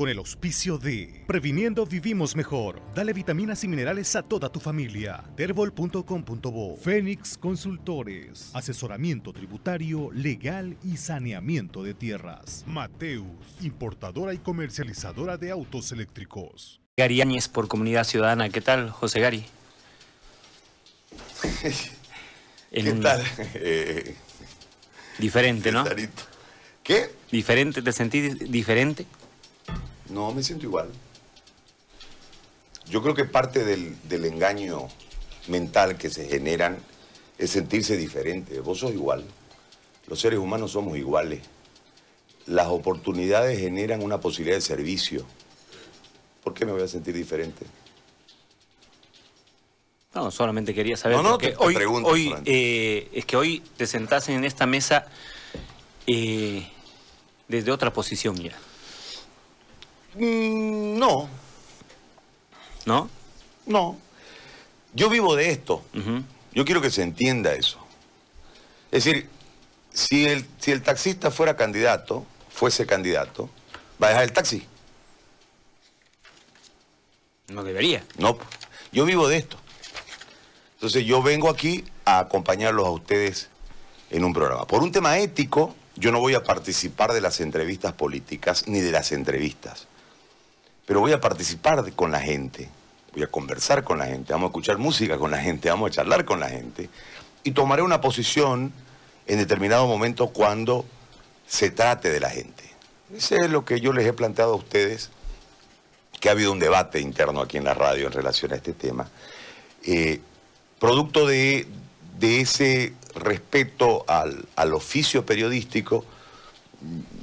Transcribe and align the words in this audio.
con 0.00 0.08
el 0.08 0.16
auspicio 0.16 0.78
de 0.78 1.22
Previniendo 1.26 1.84
Vivimos 1.84 2.34
Mejor. 2.34 2.80
Dale 2.94 3.12
vitaminas 3.12 3.64
y 3.64 3.68
minerales 3.68 4.16
a 4.16 4.22
toda 4.22 4.50
tu 4.50 4.58
familia. 4.58 5.22
Terbol.com.bo 5.36 6.76
Fénix 6.78 7.36
Consultores. 7.36 8.48
Asesoramiento 8.54 9.34
tributario, 9.34 10.10
legal 10.14 10.78
y 10.82 10.96
saneamiento 10.96 11.82
de 11.82 11.92
tierras. 11.92 12.64
Mateus, 12.66 13.26
importadora 13.60 14.32
y 14.32 14.38
comercializadora 14.38 15.36
de 15.36 15.50
autos 15.50 15.92
eléctricos. 15.92 16.80
Gary 16.96 17.20
Áñez 17.20 17.48
por 17.48 17.68
Comunidad 17.68 18.04
Ciudadana. 18.04 18.48
¿Qué 18.48 18.62
tal, 18.62 18.88
José 18.88 19.20
Gary? 19.20 19.44
¿Qué 22.72 22.92
tal? 23.02 23.22
Diferente, 25.18 25.70
¿no? 25.70 25.84
¿Qué? 26.82 27.10
¿Diferente? 27.30 27.82
¿Te 27.82 27.92
sentís 27.92 28.50
diferente? 28.50 29.04
No, 30.10 30.32
me 30.32 30.42
siento 30.42 30.66
igual. 30.66 30.88
Yo 32.88 33.02
creo 33.02 33.14
que 33.14 33.24
parte 33.24 33.64
del, 33.64 33.96
del 34.08 34.24
engaño 34.24 34.88
mental 35.48 35.96
que 35.96 36.10
se 36.10 36.28
generan 36.28 36.78
es 37.38 37.50
sentirse 37.50 37.96
diferente. 37.96 38.60
Vos 38.60 38.80
sos 38.80 38.92
igual. 38.92 39.24
Los 40.08 40.20
seres 40.20 40.38
humanos 40.38 40.72
somos 40.72 40.96
iguales. 40.98 41.40
Las 42.46 42.66
oportunidades 42.68 43.58
generan 43.60 44.02
una 44.02 44.18
posibilidad 44.20 44.56
de 44.56 44.60
servicio. 44.62 45.24
¿Por 46.42 46.54
qué 46.54 46.66
me 46.66 46.72
voy 46.72 46.82
a 46.82 46.88
sentir 46.88 47.14
diferente? 47.14 47.64
No, 50.14 50.30
solamente 50.32 50.74
quería 50.74 50.96
saber. 50.96 51.16
No, 51.18 51.22
no, 51.22 51.30
porque 51.32 51.50
te- 51.50 51.56
te 51.56 51.64
hoy, 51.64 51.74
pregunto 51.74 52.08
hoy 52.08 52.24
solamente. 52.24 52.50
eh, 52.98 53.08
es 53.12 53.24
que 53.24 53.36
hoy 53.36 53.62
te 53.76 53.86
sentás 53.86 54.28
en 54.28 54.44
esta 54.44 54.66
mesa 54.66 55.06
eh, 56.08 56.68
desde 57.46 57.70
otra 57.70 57.92
posición, 57.92 58.34
mira, 58.36 58.56
Mm, 60.14 60.98
no, 60.98 61.28
¿no? 62.86 63.08
no. 63.66 63.98
Yo 64.92 65.08
vivo 65.08 65.36
de 65.36 65.50
esto. 65.50 65.84
Yo 66.52 66.64
quiero 66.64 66.80
que 66.80 66.90
se 66.90 67.02
entienda 67.02 67.54
eso. 67.54 67.78
Es 68.90 69.04
decir, 69.04 69.28
si 69.92 70.26
el, 70.26 70.46
si 70.58 70.72
el 70.72 70.82
taxista 70.82 71.30
fuera 71.30 71.56
candidato, 71.56 72.26
fuese 72.48 72.86
candidato, 72.86 73.48
¿va 74.02 74.08
a 74.08 74.10
dejar 74.10 74.24
el 74.24 74.32
taxi? 74.32 74.66
No 77.48 77.62
debería. 77.62 78.04
No, 78.18 78.36
yo 78.92 79.04
vivo 79.04 79.28
de 79.28 79.36
esto. 79.36 79.56
Entonces 80.74 81.04
yo 81.04 81.22
vengo 81.22 81.48
aquí 81.48 81.84
a 82.04 82.18
acompañarlos 82.18 82.86
a 82.86 82.90
ustedes 82.90 83.48
en 84.10 84.24
un 84.24 84.32
programa. 84.32 84.66
Por 84.66 84.82
un 84.82 84.90
tema 84.90 85.18
ético, 85.18 85.76
yo 85.94 86.10
no 86.10 86.20
voy 86.20 86.34
a 86.34 86.42
participar 86.42 87.12
de 87.12 87.20
las 87.20 87.40
entrevistas 87.40 87.92
políticas 87.92 88.66
ni 88.66 88.80
de 88.80 88.90
las 88.90 89.12
entrevistas. 89.12 89.86
Pero 90.90 90.98
voy 90.98 91.12
a 91.12 91.20
participar 91.20 91.92
con 91.92 92.10
la 92.10 92.18
gente, 92.18 92.68
voy 93.14 93.22
a 93.22 93.28
conversar 93.28 93.84
con 93.84 93.98
la 93.98 94.06
gente, 94.06 94.32
vamos 94.32 94.48
a 94.48 94.50
escuchar 94.50 94.78
música 94.78 95.18
con 95.18 95.30
la 95.30 95.38
gente, 95.38 95.70
vamos 95.70 95.88
a 95.88 95.92
charlar 95.92 96.24
con 96.24 96.40
la 96.40 96.48
gente 96.48 96.90
y 97.44 97.52
tomaré 97.52 97.82
una 97.82 98.00
posición 98.00 98.72
en 99.28 99.38
determinado 99.38 99.86
momento 99.86 100.30
cuando 100.30 100.84
se 101.46 101.70
trate 101.70 102.10
de 102.10 102.18
la 102.18 102.28
gente. 102.28 102.64
Ese 103.14 103.36
es 103.36 103.50
lo 103.50 103.64
que 103.64 103.80
yo 103.80 103.92
les 103.92 104.04
he 104.04 104.12
planteado 104.12 104.54
a 104.54 104.56
ustedes 104.56 105.10
que 106.18 106.28
ha 106.28 106.32
habido 106.32 106.50
un 106.50 106.58
debate 106.58 106.98
interno 106.98 107.40
aquí 107.40 107.56
en 107.56 107.66
la 107.66 107.74
radio 107.74 108.08
en 108.08 108.12
relación 108.12 108.52
a 108.52 108.56
este 108.56 108.72
tema. 108.72 109.08
Eh, 109.84 110.20
producto 110.80 111.24
de, 111.24 111.68
de 112.18 112.40
ese 112.40 112.94
respeto 113.14 114.04
al, 114.08 114.44
al 114.56 114.74
oficio 114.74 115.24
periodístico, 115.24 116.04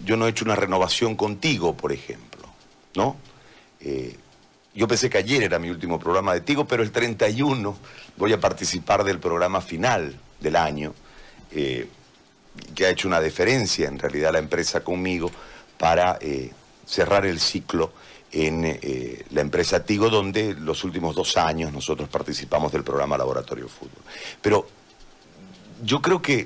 yo 0.06 0.16
no 0.16 0.26
he 0.26 0.30
hecho 0.30 0.46
una 0.46 0.56
renovación 0.56 1.18
contigo, 1.18 1.76
por 1.76 1.92
ejemplo, 1.92 2.48
¿no? 2.96 3.27
Eh, 3.90 4.18
yo 4.76 4.86
pensé 4.88 5.10
que 5.10 5.18
ayer 5.18 5.44
era 5.44 5.60
mi 5.60 5.70
último 5.70 5.98
programa 5.98 6.34
de 6.34 6.42
Tigo, 6.42 6.66
pero 6.68 6.84
el 6.84 6.92
31 6.92 7.78
voy 8.18 8.34
a 8.34 8.40
participar 8.40 9.04
del 9.06 9.18
programa 9.20 9.62
final 9.62 10.20
del 10.42 10.56
año, 10.58 10.94
eh, 11.52 11.88
que 12.76 12.86
ha 12.86 12.90
hecho 12.90 13.08
una 13.08 13.22
deferencia 13.22 13.88
en 13.88 13.98
realidad 13.98 14.34
la 14.34 14.40
empresa 14.40 14.82
conmigo 14.82 15.32
para 15.80 16.18
eh, 16.20 16.52
cerrar 16.86 17.26
el 17.26 17.40
ciclo 17.40 17.94
en 18.34 18.78
la 19.32 19.40
empresa 19.42 19.84
Tigo, 19.86 20.10
donde 20.10 20.54
los 20.54 20.84
últimos 20.84 21.16
dos 21.16 21.38
años 21.38 21.72
nosotros 21.72 22.10
participamos 22.10 22.74
del 22.74 22.84
programa 22.84 23.18
Laboratorio 23.18 23.70
Fútbol. 23.70 24.04
Pero 24.42 24.68
yo 25.82 26.02
creo 26.02 26.22
que 26.22 26.46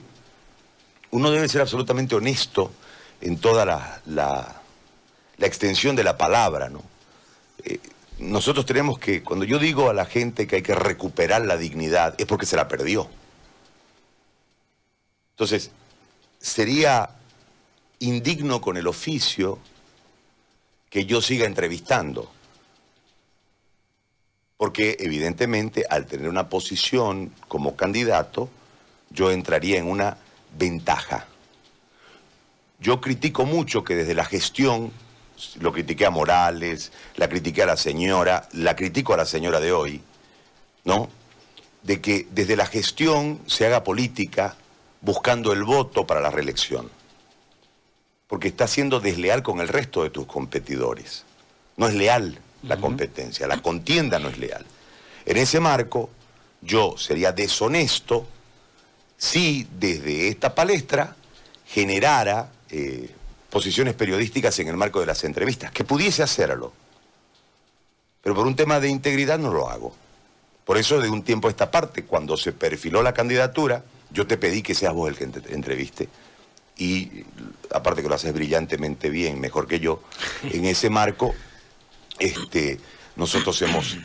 uno 1.10 1.32
debe 1.32 1.50
ser 1.50 1.62
absolutamente 1.62 2.14
honesto 2.16 2.72
en 3.20 3.40
toda 3.40 3.66
la- 3.66 4.00
la 4.06 5.48
extensión 5.48 5.96
de 5.96 6.04
la 6.04 6.18
palabra, 6.18 6.70
¿no? 6.70 6.84
Eh, 7.66 7.80
nosotros 8.20 8.66
tenemos 8.66 9.00
que, 9.00 9.24
cuando 9.24 9.46
yo 9.46 9.58
digo 9.58 9.90
a 9.90 9.94
la 9.94 10.06
gente 10.06 10.48
que 10.48 10.58
hay 10.58 10.62
que 10.62 10.76
recuperar 10.76 11.46
la 11.46 11.58
dignidad, 11.58 12.16
es 12.18 12.26
porque 12.26 12.46
se 12.46 12.56
la 12.56 12.68
perdió. 12.68 13.10
Entonces, 15.32 15.72
sería 16.40 17.10
indigno 18.00 18.62
con 18.62 18.78
el 18.78 18.88
oficio 18.88 19.60
que 20.90 21.06
yo 21.06 21.22
siga 21.22 21.46
entrevistando. 21.46 22.32
Porque 24.58 24.98
evidentemente 25.00 25.86
al 25.90 26.06
tener 26.06 26.30
una 26.30 26.50
posición 26.50 27.34
como 27.48 27.76
candidato, 27.76 28.50
yo 29.10 29.32
entraría 29.32 29.80
en 29.80 29.88
una 29.88 30.18
ventaja. 30.58 31.26
Yo 32.80 33.02
critico 33.02 33.46
mucho 33.46 33.84
que 33.84 33.96
desde 33.96 34.14
la 34.14 34.26
gestión, 34.26 34.92
lo 35.60 35.72
critiqué 35.72 36.06
a 36.06 36.10
Morales, 36.10 36.92
la 37.16 37.30
critiqué 37.30 37.64
a 37.64 37.66
la 37.66 37.78
señora, 37.78 38.48
la 38.54 38.76
critico 38.76 39.14
a 39.14 39.18
la 39.18 39.26
señora 39.26 39.60
de 39.60 39.72
hoy, 39.72 40.02
¿no? 40.84 41.10
De 41.84 42.02
que 42.02 42.28
desde 42.32 42.56
la 42.56 42.66
gestión 42.66 43.42
se 43.48 43.66
haga 43.66 43.84
política 43.84 44.56
buscando 45.02 45.52
el 45.54 45.64
voto 45.64 46.06
para 46.06 46.22
la 46.22 46.30
reelección. 46.30 46.90
Porque 48.28 48.48
está 48.48 48.68
siendo 48.68 49.00
desleal 49.00 49.44
con 49.44 49.60
el 49.60 49.68
resto 49.68 50.04
de 50.04 50.10
tus 50.10 50.26
competidores. 50.26 51.26
No 51.78 51.88
es 51.88 51.94
leal 51.94 52.40
la 52.64 52.78
competencia, 52.78 53.48
la 53.48 53.62
contienda 53.62 54.20
no 54.20 54.30
es 54.30 54.38
leal. 54.38 54.66
En 55.26 55.38
ese 55.38 55.60
marco, 55.60 56.10
yo 56.62 56.96
sería 56.98 57.32
deshonesto 57.32 58.28
si 59.18 59.68
desde 59.80 60.30
esta 60.30 60.54
palestra 60.54 61.16
generara 61.66 62.52
eh, 62.70 63.10
posiciones 63.52 63.94
periodísticas 63.94 64.58
en 64.60 64.70
el 64.70 64.78
marco 64.78 65.02
de 65.02 65.06
las 65.06 65.24
entrevistas, 65.24 65.72
que 65.72 65.84
pudiese 65.84 66.24
hacerlo. 66.24 66.74
Pero 68.24 68.34
por 68.34 68.48
un 68.48 68.56
tema 68.56 68.80
de 68.80 68.88
integridad 68.90 69.38
no 69.38 69.54
lo 69.54 69.70
hago. 69.70 69.94
Por 70.66 70.78
eso 70.78 71.02
de 71.02 71.10
un 71.10 71.22
tiempo 71.22 71.48
a 71.48 71.52
esta 71.52 71.70
parte, 71.70 72.06
cuando 72.06 72.38
se 72.38 72.54
perfiló 72.54 73.04
la 73.04 73.14
candidatura, 73.14 73.84
yo 74.10 74.26
te 74.26 74.38
pedí 74.38 74.62
que 74.62 74.74
seas 74.74 74.94
vos 74.94 75.10
el 75.10 75.18
que 75.18 75.28
te 75.28 75.54
entreviste. 75.54 76.08
Y 76.78 77.26
aparte 77.74 78.02
que 78.02 78.08
lo 78.08 78.16
haces 78.16 78.34
brillantemente 78.34 79.10
bien, 79.10 79.40
mejor 79.40 79.68
que 79.68 79.80
yo, 79.80 80.02
en 80.44 80.66
ese 80.66 80.90
marco, 80.90 81.36
este, 82.20 82.80
nosotros 83.18 83.62
hemos 83.64 83.98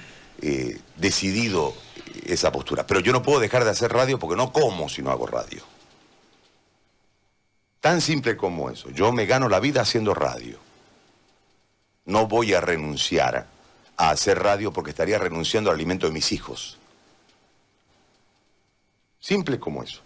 eh, 0.42 0.80
decidido 0.96 1.72
esa 2.24 2.50
postura. 2.50 2.84
Pero 2.86 3.00
yo 3.00 3.12
no 3.12 3.22
puedo 3.22 3.38
dejar 3.38 3.64
de 3.64 3.70
hacer 3.70 3.92
radio 3.92 4.18
porque 4.18 4.36
no 4.36 4.52
como 4.52 4.88
si 4.88 5.02
no 5.02 5.12
hago 5.12 5.26
radio. 5.26 5.62
Tan 7.86 8.00
simple 8.00 8.36
como 8.36 8.68
eso. 8.68 8.90
Yo 8.90 9.12
me 9.12 9.26
gano 9.26 9.48
la 9.48 9.60
vida 9.60 9.82
haciendo 9.82 10.12
radio. 10.12 10.58
No 12.04 12.26
voy 12.26 12.52
a 12.52 12.60
renunciar 12.60 13.46
a 13.96 14.10
hacer 14.10 14.40
radio 14.40 14.72
porque 14.72 14.90
estaría 14.90 15.20
renunciando 15.20 15.70
al 15.70 15.76
alimento 15.76 16.08
de 16.08 16.12
mis 16.12 16.32
hijos. 16.32 16.78
Simple 19.20 19.60
como 19.60 19.84
eso. 19.84 20.00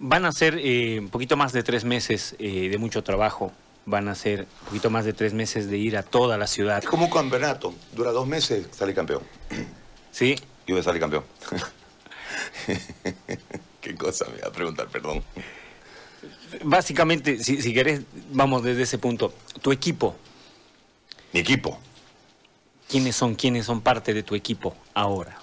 Van 0.00 0.24
a 0.24 0.32
ser 0.32 0.58
eh, 0.58 0.98
un 0.98 1.08
poquito 1.08 1.36
más 1.36 1.52
de 1.52 1.62
tres 1.62 1.84
meses 1.84 2.34
eh, 2.40 2.68
de 2.68 2.78
mucho 2.78 3.04
trabajo. 3.04 3.52
Van 3.86 4.08
a 4.08 4.16
ser 4.16 4.40
un 4.40 4.66
poquito 4.66 4.90
más 4.90 5.04
de 5.04 5.12
tres 5.12 5.34
meses 5.34 5.70
de 5.70 5.78
ir 5.78 5.96
a 5.96 6.02
toda 6.02 6.36
la 6.36 6.48
ciudad. 6.48 6.78
Es 6.82 6.88
como 6.88 7.04
un 7.04 7.12
campeonato. 7.12 7.72
Dura 7.92 8.10
dos 8.10 8.26
meses, 8.26 8.66
sale 8.72 8.92
campeón. 8.92 9.22
¿Sí? 10.10 10.34
Yo 10.66 10.74
voy 10.74 10.80
a 10.80 10.82
salir 10.82 11.00
campeón. 11.00 11.22
¿Qué 13.80 13.94
cosa 13.94 14.26
me 14.34 14.40
va 14.40 14.48
a 14.48 14.52
preguntar? 14.52 14.88
Perdón. 14.88 15.22
Básicamente, 16.64 17.42
si, 17.42 17.60
si 17.62 17.72
querés, 17.74 18.02
vamos 18.30 18.62
desde 18.62 18.82
ese 18.82 18.98
punto. 18.98 19.32
Tu 19.60 19.72
equipo, 19.72 20.14
Mi 21.32 21.40
equipo. 21.40 21.78
¿quiénes 22.88 23.16
son, 23.16 23.34
quiénes 23.34 23.64
son 23.66 23.80
parte 23.80 24.12
de 24.12 24.22
tu 24.22 24.34
equipo 24.34 24.76
ahora? 24.94 25.36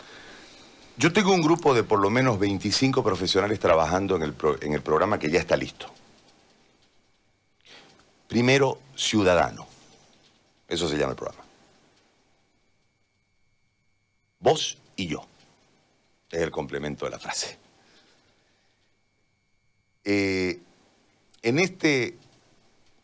Yo 0.98 1.12
tengo 1.14 1.34
un 1.34 1.42
grupo 1.42 1.74
de 1.74 1.84
por 1.84 2.00
lo 2.00 2.10
menos 2.10 2.38
25 2.40 3.04
profesionales 3.04 3.60
trabajando 3.60 4.16
en 4.18 4.22
el, 4.24 4.34
pro- 4.34 4.62
en 4.62 4.74
el 4.74 4.82
programa 4.82 5.18
que 5.18 5.32
ya 5.32 5.40
está 5.40 5.56
listo. 5.58 5.92
Primero, 8.28 8.80
ciudadano. 8.96 9.66
Eso 10.68 10.88
se 10.88 10.98
llama 10.98 11.12
el 11.12 11.18
programa. 11.18 11.44
Vos 14.40 14.78
y 14.96 15.08
yo. 15.08 15.26
Es 16.30 16.42
el 16.42 16.52
complemento 16.52 17.06
de 17.06 17.12
la 17.12 17.20
frase. 17.20 17.58
Eh, 20.04 20.60
en 21.42 21.60
este 21.60 22.18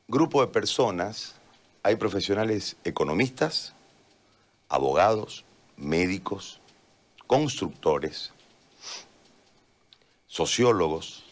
grupo 0.07 0.41
de 0.41 0.47
personas 0.47 1.35
hay 1.83 1.95
profesionales 1.95 2.75
economistas, 2.83 3.73
abogados, 4.69 5.45
médicos, 5.77 6.59
constructores, 7.27 8.31
sociólogos, 10.27 11.23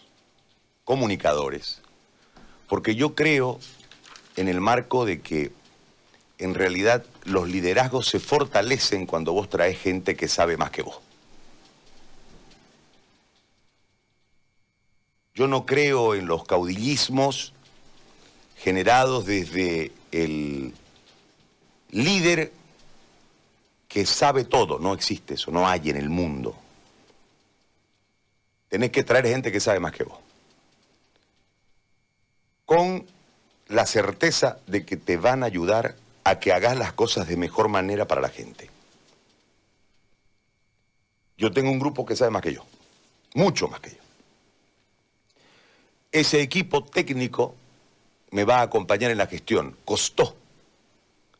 comunicadores, 0.85 1.81
porque 2.67 2.95
yo 2.95 3.15
creo 3.15 3.59
en 4.35 4.47
el 4.47 4.61
marco 4.61 5.05
de 5.05 5.21
que 5.21 5.51
en 6.37 6.55
realidad 6.55 7.05
los 7.25 7.47
liderazgos 7.47 8.07
se 8.07 8.19
fortalecen 8.19 9.05
cuando 9.05 9.33
vos 9.33 9.49
traes 9.49 9.79
gente 9.79 10.15
que 10.15 10.27
sabe 10.27 10.57
más 10.57 10.71
que 10.71 10.81
vos. 10.81 11.02
Yo 15.35 15.47
no 15.47 15.65
creo 15.65 16.13
en 16.13 16.27
los 16.27 16.43
caudillismos 16.43 17.53
generados 18.57 19.25
desde 19.25 19.91
el 20.11 20.73
líder 21.89 22.51
que 23.87 24.05
sabe 24.05 24.43
todo. 24.43 24.77
No 24.79 24.93
existe 24.93 25.33
eso, 25.33 25.51
no 25.51 25.67
hay 25.67 25.89
en 25.89 25.97
el 25.97 26.09
mundo. 26.09 26.55
Tenés 28.69 28.91
que 28.91 29.03
traer 29.03 29.27
gente 29.27 29.51
que 29.51 29.59
sabe 29.59 29.79
más 29.79 29.91
que 29.91 30.03
vos. 30.03 30.19
Con 32.65 33.05
la 33.67 33.85
certeza 33.85 34.59
de 34.67 34.85
que 34.85 34.97
te 34.97 35.17
van 35.17 35.43
a 35.43 35.47
ayudar 35.47 35.95
a 36.23 36.39
que 36.39 36.53
hagas 36.53 36.77
las 36.77 36.93
cosas 36.93 37.27
de 37.27 37.37
mejor 37.37 37.69
manera 37.69 38.07
para 38.07 38.21
la 38.21 38.29
gente. 38.29 38.69
Yo 41.37 41.51
tengo 41.51 41.71
un 41.71 41.79
grupo 41.79 42.05
que 42.05 42.15
sabe 42.15 42.31
más 42.31 42.43
que 42.43 42.53
yo, 42.53 42.65
mucho 43.33 43.67
más 43.67 43.79
que 43.79 43.91
yo. 43.91 44.02
Ese 46.13 46.41
equipo 46.41 46.83
técnico 46.83 47.55
me 48.29 48.45
va 48.45 48.59
a 48.59 48.61
acompañar 48.61 49.09
en 49.09 49.17
la 49.17 49.27
gestión. 49.27 49.75
Costó. 49.83 50.35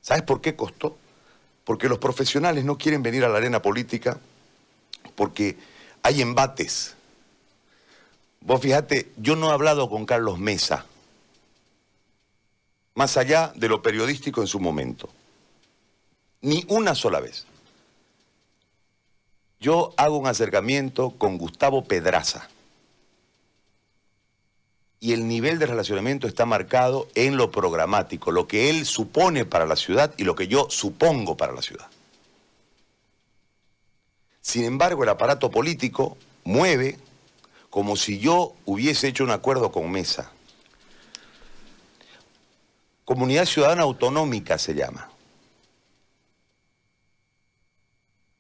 ¿Sabes 0.02 0.24
por 0.24 0.42
qué 0.42 0.56
costó? 0.56 0.98
Porque 1.64 1.88
los 1.88 2.00
profesionales 2.00 2.66
no 2.66 2.78
quieren 2.78 3.04
venir 3.04 3.24
a 3.24 3.30
la 3.30 3.38
arena 3.38 3.62
política 3.62 4.20
porque 5.16 5.58
hay 6.02 6.22
embates. 6.22 6.96
Vos 8.42 8.60
fíjate, 8.62 9.12
yo 9.16 9.36
no 9.36 9.50
he 9.50 9.54
hablado 9.54 9.90
con 9.90 10.06
Carlos 10.06 10.40
Mesa, 10.40 10.86
más 12.96 13.16
allá 13.16 13.54
de 13.56 13.69
lo 13.69 13.81
periodístico 13.81 14.42
en 14.42 14.48
su 14.48 14.60
momento. 14.60 15.08
Ni 16.42 16.66
una 16.68 16.96
sola 16.96 17.19
vez. 17.22 17.46
Yo 19.60 19.94
hago 19.96 20.18
un 20.18 20.28
acercamiento 20.28 21.12
con 21.12 21.38
Gustavo 21.38 21.86
Pedraza. 21.86 22.50
Y 25.04 25.12
el 25.12 25.28
nivel 25.28 25.60
de 25.60 25.66
relacionamiento 25.66 26.28
está 26.28 26.46
marcado 26.46 27.10
en 27.14 27.36
lo 27.36 27.52
programático, 27.52 28.32
lo 28.32 28.48
que 28.48 28.70
él 28.70 28.86
supone 28.86 29.44
para 29.44 29.66
la 29.66 29.76
ciudad 29.76 30.14
y 30.16 30.24
lo 30.24 30.34
que 30.34 30.48
yo 30.48 30.68
supongo 30.70 31.36
para 31.36 31.52
la 31.52 31.62
ciudad. 31.62 31.88
Sin 34.40 34.64
embargo, 34.64 35.04
el 35.04 35.10
aparato 35.10 35.52
político 35.52 36.16
mueve 36.46 36.98
como 37.70 37.98
si 37.98 38.18
yo 38.18 38.54
hubiese 38.64 39.10
hecho 39.10 39.26
un 39.26 39.32
acuerdo 39.32 39.74
con 39.74 39.92
Mesa. 39.92 40.32
Comunidad 43.04 43.44
Ciudadana 43.44 43.82
Autonómica 43.82 44.58
se 44.58 44.74
llama. 44.74 45.10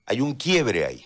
Hay 0.05 0.21
un 0.21 0.35
quiebre 0.35 0.85
ahí. 0.85 1.05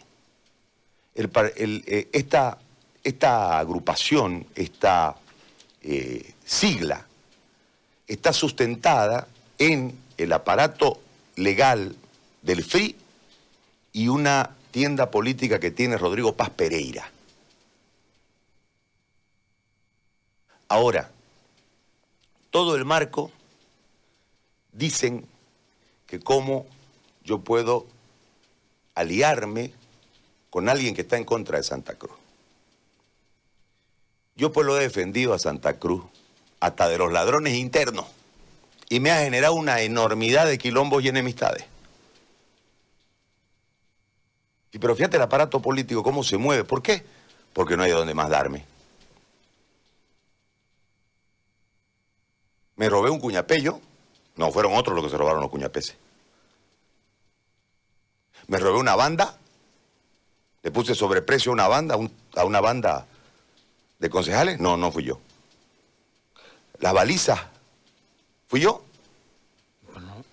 Eh, 1.16 2.10
esta, 2.14 2.60
esta, 3.04 3.58
agrupación, 3.58 4.46
esta 4.54 5.16
eh, 5.90 6.34
sigla, 6.44 7.08
está 8.08 8.34
sustentada 8.34 9.26
en 9.58 9.98
el 10.18 10.34
aparato 10.34 11.00
legal 11.38 11.96
del 12.42 12.62
FRI 12.62 12.94
y 13.94 14.10
una 14.10 14.54
tienda 14.72 15.10
política 15.10 15.62
que 15.62 15.72
tiene 15.72 15.98
Rodrigo 15.98 16.36
Paz 16.36 16.50
Pereira. 16.50 17.10
Ahora, 20.68 21.10
todo 22.52 22.76
el 22.76 22.84
marco 22.84 23.32
dicen 24.74 25.26
que 26.06 26.20
cómo 26.20 26.66
yo 27.24 27.40
puedo 27.40 27.88
aliarme 28.94 29.72
con 30.50 30.68
alguien 30.68 30.94
que 30.94 31.04
está 31.04 31.16
en 31.16 31.24
contra 31.24 31.58
de 31.58 31.64
Santa 31.64 31.96
Cruz. 31.96 32.27
Yo 34.38 34.52
pues 34.52 34.68
lo 34.68 34.78
he 34.78 34.82
defendido 34.82 35.34
a 35.34 35.40
Santa 35.40 35.80
Cruz, 35.80 36.06
hasta 36.60 36.88
de 36.88 37.00
los 37.00 37.12
ladrones 37.12 37.56
internos, 37.56 38.06
y 38.88 39.00
me 39.00 39.10
ha 39.10 39.24
generado 39.24 39.56
una 39.56 39.82
enormidad 39.82 40.46
de 40.46 40.60
quilombos 40.60 41.04
y 41.04 41.08
enemistades. 41.10 41.66
Y 44.72 44.78
pero 44.78 44.96
fíjate 44.96 45.18
el 45.18 45.24
aparato 45.24 45.60
político, 45.60 46.04
cómo 46.04 46.24
se 46.24 46.38
mueve. 46.38 46.64
¿Por 46.64 46.84
qué? 46.84 47.04
Porque 47.52 47.76
no 47.76 47.82
hay 47.82 47.90
de 47.90 47.98
dónde 47.98 48.14
más 48.14 48.30
darme. 48.30 48.64
Me 52.76 52.90
robé 52.90 53.10
un 53.10 53.20
cuñapello, 53.20 53.82
no, 54.36 54.52
fueron 54.52 54.76
otros 54.76 54.96
los 54.96 55.04
que 55.04 55.10
se 55.10 55.18
robaron 55.18 55.42
los 55.42 55.50
cuñapeses. 55.50 55.98
Me 58.46 58.60
robé 58.60 58.78
una 58.78 58.96
banda, 58.96 59.36
le 60.62 60.70
puse 60.70 60.94
sobreprecio 60.94 61.52
a 61.52 61.54
una 61.54 61.68
banda, 61.68 61.98
a 62.36 62.46
una 62.46 62.62
banda 62.62 63.08
de 64.00 64.10
concejales. 64.10 64.60
No, 64.60 64.78
no 64.78 64.92
fui 64.92 65.04
yo. 65.04 65.20
Las 66.80 66.94
balizas, 66.94 67.40
fui 68.48 68.62
yo. 68.62 68.84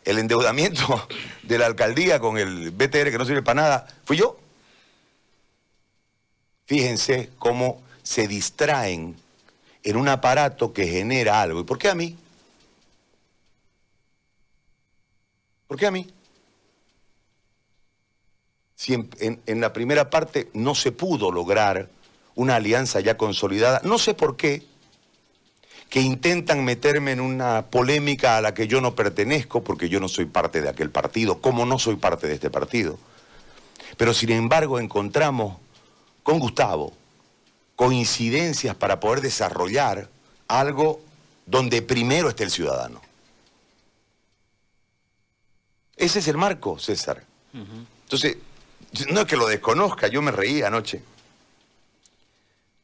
El 0.05 0.19
endeudamiento 0.19 1.09
de 1.43 1.59
la 1.59 1.67
alcaldía 1.67 2.21
con 2.21 2.37
el 2.37 2.71
BTR 2.71 3.11
que 3.11 3.19
no 3.19 3.25
sirve 3.25 3.43
para 3.43 3.63
nada, 3.63 3.87
fui 4.05 4.19
yo. 4.19 4.39
Fíjense 6.67 7.31
cómo 7.39 7.83
se 8.03 8.29
distraen 8.29 9.17
en 9.83 9.97
un 9.97 10.09
aparato 10.09 10.73
que 10.73 10.87
genera 10.87 11.41
algo. 11.41 11.61
¿Y 11.61 11.65
por 11.65 11.79
qué 11.79 11.89
a 11.89 11.95
mí? 11.95 12.17
¿Por 15.67 15.79
qué 15.79 15.87
a 15.87 15.91
mí? 15.91 16.11
Si 18.75 18.95
en, 18.95 19.61
la 19.61 19.73
primera 19.73 20.11
parte 20.11 20.51
no 20.53 20.75
se 20.75 20.93
pudo 20.93 21.31
lograr 21.31 21.89
una 22.35 22.57
alianza 22.57 23.01
ya 23.01 23.17
consolidada, 23.17 23.81
no 23.85 23.99
sé 23.99 24.15
por 24.15 24.37
qué, 24.37 24.63
que 25.89 26.01
intentan 26.01 26.65
meterme 26.65 27.13
en 27.13 27.21
una 27.21 27.67
polémica 27.67 28.37
a 28.37 28.41
la 28.41 28.55
que 28.55 28.67
yo 28.67 28.81
no 28.81 28.97
pertenezco, 28.97 29.63
porque 29.63 29.89
yo 29.89 30.01
no 30.01 30.09
soy 30.09 30.25
parte 30.25 30.61
de 30.61 30.69
aquel 30.69 30.91
partido, 30.91 31.41
como 31.41 31.67
no 31.67 31.79
soy 31.79 31.97
parte 31.97 32.27
de 32.27 32.35
este 32.35 32.51
partido. 32.51 32.99
Pero 33.97 34.13
sin 34.13 34.31
embargo 34.31 34.81
encontramos 34.81 35.59
con 36.23 36.41
Gustavo 36.41 36.93
coincidencias 37.77 38.75
para 38.75 38.99
poder 38.99 39.21
desarrollar 39.21 40.09
algo 40.49 41.01
donde 41.47 41.83
primero 41.83 42.29
esté 42.29 42.45
el 42.45 42.51
ciudadano. 42.51 43.01
Ese 45.97 46.19
es 46.19 46.29
el 46.29 46.37
marco, 46.37 46.79
César. 46.79 47.23
Entonces, 47.53 48.37
no 49.11 49.21
es 49.21 49.27
que 49.27 49.37
lo 49.37 49.47
desconozca, 49.47 50.09
yo 50.09 50.23
me 50.23 50.33
reí 50.33 50.63
anoche. 50.63 51.03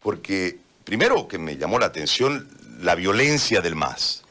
Porque, 0.00 0.58
primero 0.84 1.28
que 1.28 1.38
me 1.38 1.56
llamó 1.56 1.78
la 1.78 1.86
atención 1.86 2.48
la 2.80 2.94
violencia 2.94 3.60
del 3.60 3.76
MAS. 3.76 4.22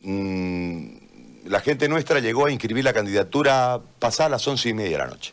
Mm, 0.00 0.96
la 1.46 1.60
gente 1.60 1.88
nuestra 1.88 2.20
llegó 2.20 2.46
a 2.46 2.52
inscribir 2.52 2.84
la 2.84 2.92
candidatura 2.92 3.80
pasada 3.98 4.30
las 4.30 4.46
once 4.46 4.68
y 4.68 4.74
media 4.74 4.92
de 4.92 4.98
la 4.98 5.06
noche. 5.08 5.32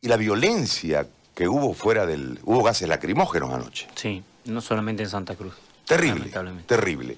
Y 0.00 0.08
la 0.08 0.16
violencia 0.16 1.06
que 1.34 1.48
hubo 1.48 1.74
fuera 1.74 2.06
del... 2.06 2.40
Hubo 2.42 2.62
gases 2.62 2.88
lacrimógenos 2.88 3.52
anoche. 3.52 3.88
Sí. 3.94 4.22
No 4.44 4.60
solamente 4.60 5.04
en 5.04 5.08
Santa 5.08 5.36
Cruz. 5.36 5.54
Terrible, 5.86 6.32
terrible. 6.66 7.16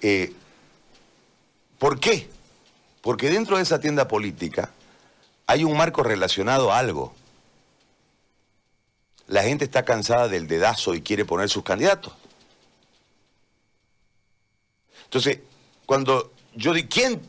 Eh, 0.00 0.32
¿Por 1.78 1.98
qué? 1.98 2.28
Porque 3.02 3.28
dentro 3.28 3.56
de 3.56 3.64
esa 3.64 3.80
tienda 3.80 4.08
política 4.08 4.70
hay 5.46 5.64
un 5.64 5.76
marco 5.76 6.02
relacionado 6.02 6.72
a 6.72 6.78
algo. 6.78 7.12
La 9.26 9.42
gente 9.42 9.64
está 9.64 9.84
cansada 9.84 10.28
del 10.28 10.46
dedazo 10.46 10.94
y 10.94 11.02
quiere 11.02 11.24
poner 11.24 11.50
sus 11.50 11.64
candidatos. 11.64 12.14
Entonces, 15.04 15.40
cuando 15.84 16.32
yo 16.54 16.72
digo, 16.72 16.88
¿quién, 16.90 17.20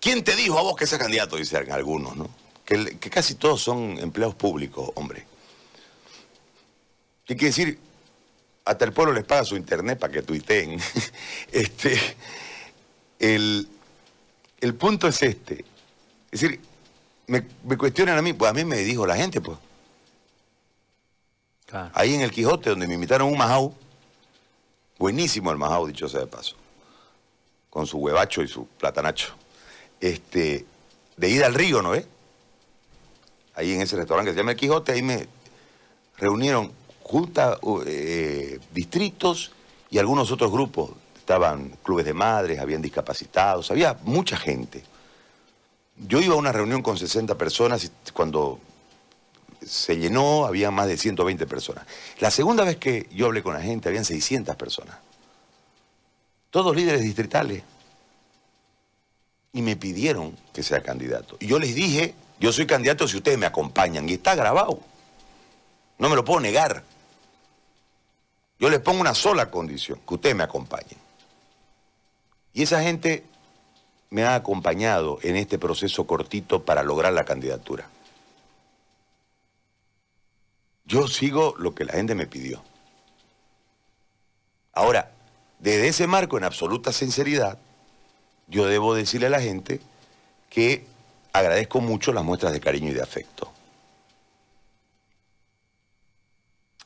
¿quién 0.00 0.24
te 0.24 0.34
dijo 0.34 0.58
a 0.58 0.62
vos 0.62 0.76
que 0.76 0.84
ese 0.84 0.98
candidato? 0.98 1.36
Dicen 1.36 1.70
algunos, 1.70 2.16
¿no? 2.16 2.30
Que, 2.64 2.98
casi 2.98 3.34
todos 3.34 3.62
son 3.62 3.98
empleados 3.98 4.34
públicos, 4.34 4.90
hombre. 4.94 5.26
¿Qué 7.26 7.36
quiere 7.36 7.48
decir? 7.48 7.78
hasta 8.64 8.84
el 8.84 8.92
pueblo 8.92 9.14
les 9.14 9.24
paga 9.24 9.44
su 9.44 9.56
internet 9.56 9.98
para 9.98 10.12
que 10.12 10.20
tuiteen. 10.20 10.78
este, 11.52 11.98
el, 13.18 13.66
punto 14.74 15.08
es 15.08 15.22
este. 15.22 15.64
Es 16.30 16.40
decir, 16.40 16.60
me, 17.26 17.44
cuestionan 17.76 18.18
a 18.18 18.22
mí, 18.22 18.32
pues 18.32 18.50
a 18.50 18.54
mí 18.54 18.64
me 18.64 18.78
dijo 18.78 19.06
la 19.06 19.16
gente, 19.16 19.40
pues. 19.40 19.58
Ahí 21.92 22.14
en 22.14 22.22
el 22.22 22.30
Quijote, 22.30 22.70
donde 22.70 22.86
me 22.86 22.94
invitaron 22.94 23.28
un 23.30 23.36
majau, 23.36 23.74
buenísimo 24.98 25.50
el 25.52 25.58
majau, 25.58 25.86
dicho 25.86 26.08
sea 26.08 26.20
de 26.20 26.26
paso, 26.26 26.56
con 27.68 27.86
su 27.86 27.98
huevacho 27.98 28.42
y 28.42 28.48
su 28.48 28.66
platanacho. 28.66 29.34
Este, 30.00 30.64
de 31.16 31.28
ida 31.28 31.46
al 31.46 31.54
río, 31.54 31.82
¿no 31.82 31.90
ves? 31.90 32.06
Ahí 33.54 33.72
en 33.72 33.82
ese 33.82 33.96
restaurante 33.96 34.30
que 34.30 34.34
se 34.34 34.40
llama 34.40 34.52
El 34.52 34.56
Quijote, 34.56 34.92
ahí 34.92 35.02
me 35.02 35.28
reunieron 36.16 36.72
junta, 37.02 37.58
eh, 37.86 38.58
distritos 38.72 39.52
y 39.90 39.98
algunos 39.98 40.30
otros 40.30 40.50
grupos. 40.50 40.90
Estaban 41.28 41.76
clubes 41.82 42.06
de 42.06 42.14
madres, 42.14 42.58
habían 42.58 42.80
discapacitados, 42.80 43.70
había 43.70 43.98
mucha 44.04 44.34
gente. 44.34 44.82
Yo 45.94 46.22
iba 46.22 46.32
a 46.32 46.38
una 46.38 46.52
reunión 46.52 46.80
con 46.80 46.96
60 46.96 47.36
personas 47.36 47.84
y 47.84 47.90
cuando 48.12 48.58
se 49.62 49.98
llenó 49.98 50.46
había 50.46 50.70
más 50.70 50.86
de 50.86 50.96
120 50.96 51.46
personas. 51.46 51.84
La 52.20 52.30
segunda 52.30 52.64
vez 52.64 52.78
que 52.78 53.10
yo 53.12 53.26
hablé 53.26 53.42
con 53.42 53.52
la 53.52 53.60
gente 53.60 53.90
habían 53.90 54.06
600 54.06 54.56
personas. 54.56 54.96
Todos 56.48 56.74
líderes 56.74 57.02
distritales. 57.02 57.62
Y 59.52 59.60
me 59.60 59.76
pidieron 59.76 60.34
que 60.54 60.62
sea 60.62 60.82
candidato. 60.82 61.36
Y 61.40 61.48
yo 61.48 61.58
les 61.58 61.74
dije, 61.74 62.14
yo 62.40 62.54
soy 62.54 62.66
candidato 62.66 63.06
si 63.06 63.18
ustedes 63.18 63.36
me 63.36 63.44
acompañan. 63.44 64.08
Y 64.08 64.14
está 64.14 64.34
grabado. 64.34 64.80
No 65.98 66.08
me 66.08 66.16
lo 66.16 66.24
puedo 66.24 66.40
negar. 66.40 66.84
Yo 68.58 68.70
les 68.70 68.80
pongo 68.80 69.02
una 69.02 69.12
sola 69.12 69.50
condición, 69.50 70.00
que 70.08 70.14
ustedes 70.14 70.34
me 70.34 70.44
acompañen. 70.44 71.07
Y 72.58 72.62
esa 72.62 72.82
gente 72.82 73.22
me 74.10 74.24
ha 74.24 74.34
acompañado 74.34 75.20
en 75.22 75.36
este 75.36 75.60
proceso 75.60 76.08
cortito 76.08 76.64
para 76.64 76.82
lograr 76.82 77.12
la 77.12 77.24
candidatura. 77.24 77.88
Yo 80.84 81.06
sigo 81.06 81.54
lo 81.56 81.76
que 81.76 81.84
la 81.84 81.92
gente 81.92 82.16
me 82.16 82.26
pidió. 82.26 82.60
Ahora, 84.72 85.12
desde 85.60 85.86
ese 85.86 86.08
marco, 86.08 86.36
en 86.36 86.42
absoluta 86.42 86.92
sinceridad, 86.92 87.60
yo 88.48 88.66
debo 88.66 88.92
decirle 88.92 89.28
a 89.28 89.30
la 89.30 89.40
gente 89.40 89.80
que 90.50 90.84
agradezco 91.32 91.80
mucho 91.80 92.12
las 92.12 92.24
muestras 92.24 92.52
de 92.52 92.58
cariño 92.58 92.90
y 92.90 92.94
de 92.94 93.02
afecto. 93.02 93.52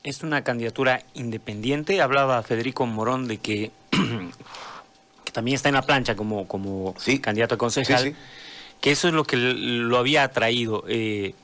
Es 0.02 0.22
una 0.22 0.44
candidatura 0.44 1.02
independiente. 1.14 2.02
Hablaba 2.02 2.42
Federico 2.42 2.84
Morón 2.84 3.26
de 3.26 3.38
que, 3.38 3.70
también 5.32 5.56
está 5.56 5.68
en 5.68 5.74
la 5.74 5.82
plancha 5.82 6.14
como, 6.14 6.46
como 6.46 6.94
candidato 7.20 7.54
a 7.54 7.58
concejal, 7.58 8.14
que 8.80 8.90
eso 8.90 9.08
es 9.08 9.14
lo 9.14 9.24
que 9.24 9.36
lo 9.36 9.98
había 9.98 10.22
atraído. 10.22 10.84
Eh, 10.88 11.34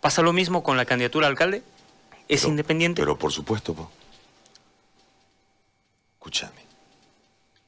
¿Pasa 0.00 0.22
lo 0.22 0.32
mismo 0.32 0.62
con 0.62 0.76
la 0.76 0.84
candidatura 0.84 1.26
a 1.26 1.30
alcalde? 1.30 1.62
¿Es 2.28 2.44
independiente? 2.44 3.02
Pero 3.02 3.18
por 3.18 3.32
supuesto, 3.32 3.90
escúchame. 6.14 6.66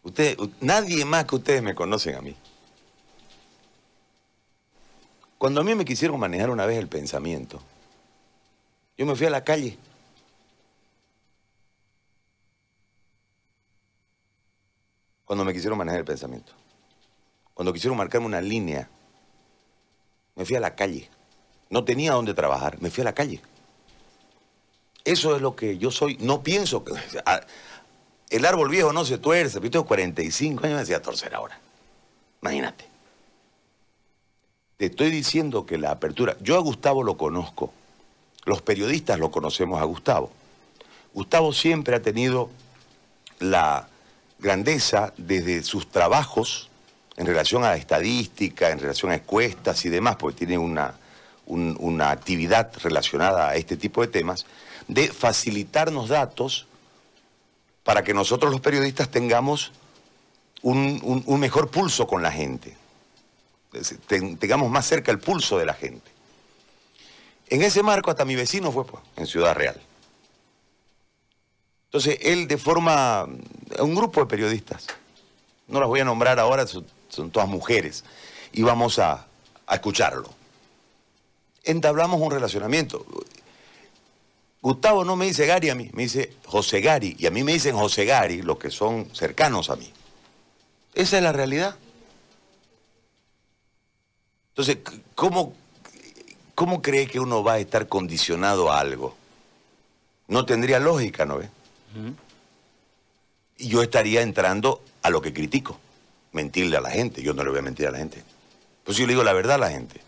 Usted, 0.02 0.38
nadie 0.60 1.04
más 1.04 1.26
que 1.26 1.37
ustedes 1.37 1.62
me 1.62 1.75
conocen 1.75 2.14
a 2.16 2.20
mí. 2.20 2.34
Cuando 5.37 5.60
a 5.60 5.64
mí 5.64 5.75
me 5.75 5.84
quisieron 5.84 6.18
manejar 6.18 6.50
una 6.50 6.66
vez 6.66 6.78
el 6.78 6.88
pensamiento, 6.88 7.62
yo 8.96 9.06
me 9.06 9.14
fui 9.14 9.26
a 9.26 9.30
la 9.30 9.44
calle. 9.44 9.78
Cuando 15.28 15.44
me 15.44 15.52
quisieron 15.52 15.76
manejar 15.76 16.00
el 16.00 16.06
pensamiento. 16.06 16.52
Cuando 17.52 17.70
quisieron 17.70 17.99
marcarme 17.99 18.26
una 18.26 18.40
línea, 18.40 18.88
me 20.35 20.47
fui 20.47 20.56
a 20.56 20.61
la 20.61 20.75
calle. 20.75 21.11
No 21.68 21.85
tenía 21.85 22.12
dónde 22.12 22.32
trabajar, 22.32 22.80
me 22.80 22.88
fui 22.88 23.02
a 23.02 23.04
la 23.04 23.14
calle. 23.14 23.42
Eso 25.04 25.37
es 25.37 25.42
lo 25.42 25.54
que 25.54 25.76
yo 25.76 25.90
soy. 25.90 26.16
No 26.18 26.42
pienso 26.42 26.82
que... 26.82 26.94
El 28.30 28.47
árbol 28.47 28.70
viejo 28.70 28.90
no 28.94 29.04
se 29.04 29.18
tuerce. 29.18 29.61
Yo 29.61 29.70
tengo 29.70 29.85
45 29.85 30.64
años, 30.64 30.76
me 30.76 30.80
decía 30.80 31.02
torcer 31.02 31.35
ahora. 31.35 31.61
Imagínate. 32.40 32.87
Te 34.78 34.87
estoy 34.87 35.11
diciendo 35.11 35.66
que 35.66 35.76
la 35.76 35.90
apertura... 35.90 36.38
Yo 36.40 36.56
a 36.56 36.61
Gustavo 36.61 37.02
lo 37.02 37.18
conozco. 37.18 37.70
Los 38.47 38.62
periodistas 38.62 39.18
lo 39.18 39.30
conocemos 39.30 39.78
a 39.78 39.85
Gustavo. 39.85 40.30
Gustavo 41.12 41.52
siempre 41.52 41.97
ha 41.97 42.00
tenido 42.00 42.49
la 43.40 43.88
grandeza 44.38 45.12
desde 45.16 45.62
sus 45.62 45.90
trabajos 45.90 46.71
en 47.16 47.26
relación 47.26 47.64
a 47.64 47.75
estadística, 47.75 48.71
en 48.71 48.78
relación 48.78 49.11
a 49.11 49.16
encuestas 49.16 49.85
y 49.85 49.88
demás, 49.88 50.16
porque 50.16 50.38
tiene 50.38 50.59
una, 50.59 50.95
una 51.47 52.11
actividad 52.11 52.71
relacionada 52.83 53.49
a 53.49 53.57
este 53.57 53.76
tipo 53.76 54.02
de 54.02 54.09
temas, 54.09 54.47
de 54.87 55.09
facilitarnos 55.09 56.09
datos 56.09 56.66
para 57.83 58.04
que 58.04 58.14
nosotros 58.14 58.52
los 58.52 58.61
periodistas 58.61 59.11
tengamos 59.11 59.73
un, 60.62 61.25
mejor 61.40 61.71
pulso 61.71 62.07
con 62.07 62.23
la 62.23 62.30
gente, 62.30 62.76
tengamos 64.07 64.71
más 64.71 64.87
cerca 64.87 65.11
el 65.11 65.18
pulso 65.18 65.59
de 65.59 65.66
la 65.66 65.75
gente. 65.75 66.11
En 67.49 67.62
ese 67.62 67.83
marco 67.83 68.11
hasta 68.11 68.25
mi 68.25 68.37
vecino 68.37 68.73
fue 68.73 68.85
pues, 68.85 69.02
en 69.16 69.26
Ciudad 69.26 69.54
Real. 69.54 69.80
Entonces 71.88 72.18
él 72.21 72.47
de 72.47 72.59
forma, 72.59 73.26
un 73.78 73.95
grupo 73.95 74.21
de 74.21 74.26
periodistas, 74.26 74.87
no 75.68 75.80
las 75.80 75.88
voy 75.88 76.00
a 76.00 76.04
nombrar 76.04 76.38
ahora, 76.38 76.66
son, 76.66 77.30
todas 77.30 77.49
mujeres, 77.49 78.04
y 78.52 78.62
vamos 78.62 78.99
a, 78.99 79.26
escucharlo. 79.71 80.28
Entablamos 81.64 82.21
un 82.21 82.30
relacionamiento. 82.30 83.04
Gustavo 84.61 85.04
no 85.04 85.16
me 85.16 85.26
dice 85.26 85.47
Gary 85.47 85.71
a 85.71 85.75
mí, 85.75 85.90
me 85.92 86.02
dice 86.02 86.35
José 86.47 86.80
Gary. 86.80 87.16
Y 87.18 87.26
a 87.26 87.30
mí 87.30 87.42
me 87.45 87.52
dicen 87.52 87.76
José 87.76 88.04
Gary, 88.07 88.42
los 88.42 88.59
que 88.59 88.71
son 88.71 89.09
cercanos 89.14 89.68
a 89.68 89.76
mí. 89.76 89.90
Esa 90.95 91.18
es 91.18 91.23
la 91.23 91.33
realidad. 91.33 91.76
Entonces, 94.50 94.78
¿cómo, 95.14 95.54
cómo 96.54 96.80
cree 96.80 97.07
que 97.07 97.21
uno 97.21 97.45
va 97.45 97.54
a 97.54 97.59
estar 97.59 97.88
condicionado 97.88 98.73
a 98.73 98.80
algo? 98.80 99.14
No 100.28 100.47
tendría 100.47 100.80
lógica, 100.80 101.26
¿no 101.26 101.38
Y 103.57 103.68
yo 103.68 103.83
estaría 103.83 104.23
entrando 104.23 104.83
a 105.02 105.11
lo 105.11 105.21
que 105.21 105.33
critico. 105.33 105.78
Mentirle 106.33 106.76
a 106.76 106.80
la 106.80 106.90
gente. 106.90 107.23
Yo 107.23 107.35
no 107.35 107.42
le 107.42 107.50
voy 107.50 107.59
a 107.59 107.62
mentir 107.62 107.87
a 107.87 107.90
la 107.90 107.99
gente. 107.99 108.23
Pues 108.85 108.97
yo 108.97 109.07
le 109.07 109.12
digo 109.12 109.25
la 109.25 109.33
verdad 109.33 109.57
a 109.57 109.59
la 109.59 109.71
gente. 109.71 110.00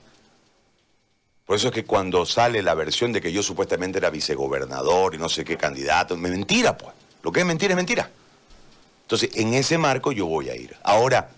Por 1.46 1.56
eso 1.56 1.68
es 1.68 1.74
que 1.74 1.84
cuando 1.84 2.24
sale 2.26 2.62
la 2.62 2.74
versión 2.74 3.12
de 3.12 3.20
que 3.20 3.32
yo 3.32 3.42
supuestamente 3.42 3.98
era 3.98 4.10
vicegobernador 4.10 5.14
y 5.14 5.18
no 5.18 5.28
sé 5.28 5.44
qué 5.44 5.56
candidato, 5.56 6.16
me 6.16 6.30
mentira, 6.30 6.78
pues. 6.78 6.94
Lo 7.22 7.32
que 7.32 7.40
es 7.40 7.46
mentira 7.46 7.72
es 7.72 7.76
mentira. 7.76 8.10
Entonces, 9.02 9.30
en 9.34 9.54
ese 9.54 9.76
marco 9.76 10.12
yo 10.12 10.26
voy 10.26 10.48
a 10.48 10.54
ir. 10.54 10.76
Ahora, 10.84 11.30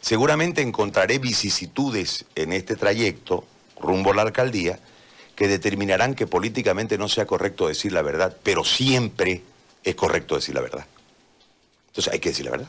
seguramente 0.00 0.62
encontraré 0.62 1.20
vicisitudes 1.20 2.24
en 2.34 2.52
este 2.52 2.74
trayecto 2.74 3.44
rumbo 3.80 4.10
a 4.10 4.16
la 4.16 4.22
alcaldía 4.22 4.80
que 5.38 5.46
determinarán 5.46 6.16
que 6.16 6.26
políticamente 6.26 6.98
no 6.98 7.08
sea 7.08 7.24
correcto 7.24 7.68
decir 7.68 7.92
la 7.92 8.02
verdad, 8.02 8.36
pero 8.42 8.64
siempre 8.64 9.42
es 9.84 9.94
correcto 9.94 10.34
decir 10.34 10.52
la 10.52 10.62
verdad. 10.62 10.84
Entonces 11.86 12.12
hay 12.12 12.18
que 12.18 12.30
decir 12.30 12.46
la 12.46 12.50
verdad. 12.50 12.68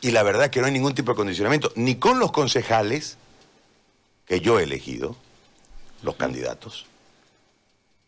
Y 0.00 0.10
la 0.10 0.24
verdad 0.24 0.46
es 0.46 0.50
que 0.50 0.58
no 0.58 0.66
hay 0.66 0.72
ningún 0.72 0.96
tipo 0.96 1.12
de 1.12 1.16
condicionamiento, 1.16 1.70
ni 1.76 1.94
con 1.94 2.18
los 2.18 2.32
concejales, 2.32 3.18
que 4.26 4.40
yo 4.40 4.58
he 4.58 4.64
elegido, 4.64 5.14
los 6.02 6.16
candidatos, 6.16 6.86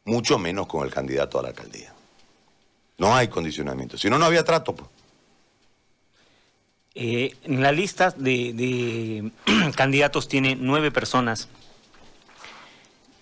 mucho 0.04 0.37
menos 0.40 0.66
con 0.66 0.84
el 0.84 0.92
candidato 0.92 1.38
a 1.38 1.42
la 1.42 1.50
alcaldía. 1.50 1.94
No 2.99 3.14
hay 3.14 3.28
condicionamiento. 3.28 3.96
Si 3.96 4.10
no, 4.10 4.18
no 4.18 4.25
había 4.25 4.42
trato. 4.42 4.75
Pues. 4.75 4.90
Eh, 6.96 7.37
la 7.44 7.70
lista 7.70 8.10
de, 8.10 9.30
candidatos 9.76 10.26
tiene 10.26 10.56
nueve 10.56 10.90
personas, 10.90 11.49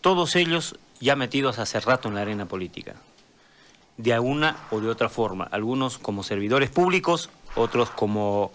todos 0.01 0.37
ellos 0.37 0.77
ya 1.01 1.17
metidos 1.17 1.59
hace 1.59 1.81
rato 1.81 2.09
en 2.09 2.15
la 2.15 2.23
arena 2.23 2.47
política, 2.47 2.97
de 3.97 4.15
alguna 4.15 4.57
o 4.71 4.81
de 4.81 4.89
otra 4.89 5.09
forma, 5.09 5.45
algunos 5.45 5.99
como 5.99 6.23
servidores 6.23 6.71
públicos, 6.71 7.31
otros 7.57 7.91
como 7.91 8.53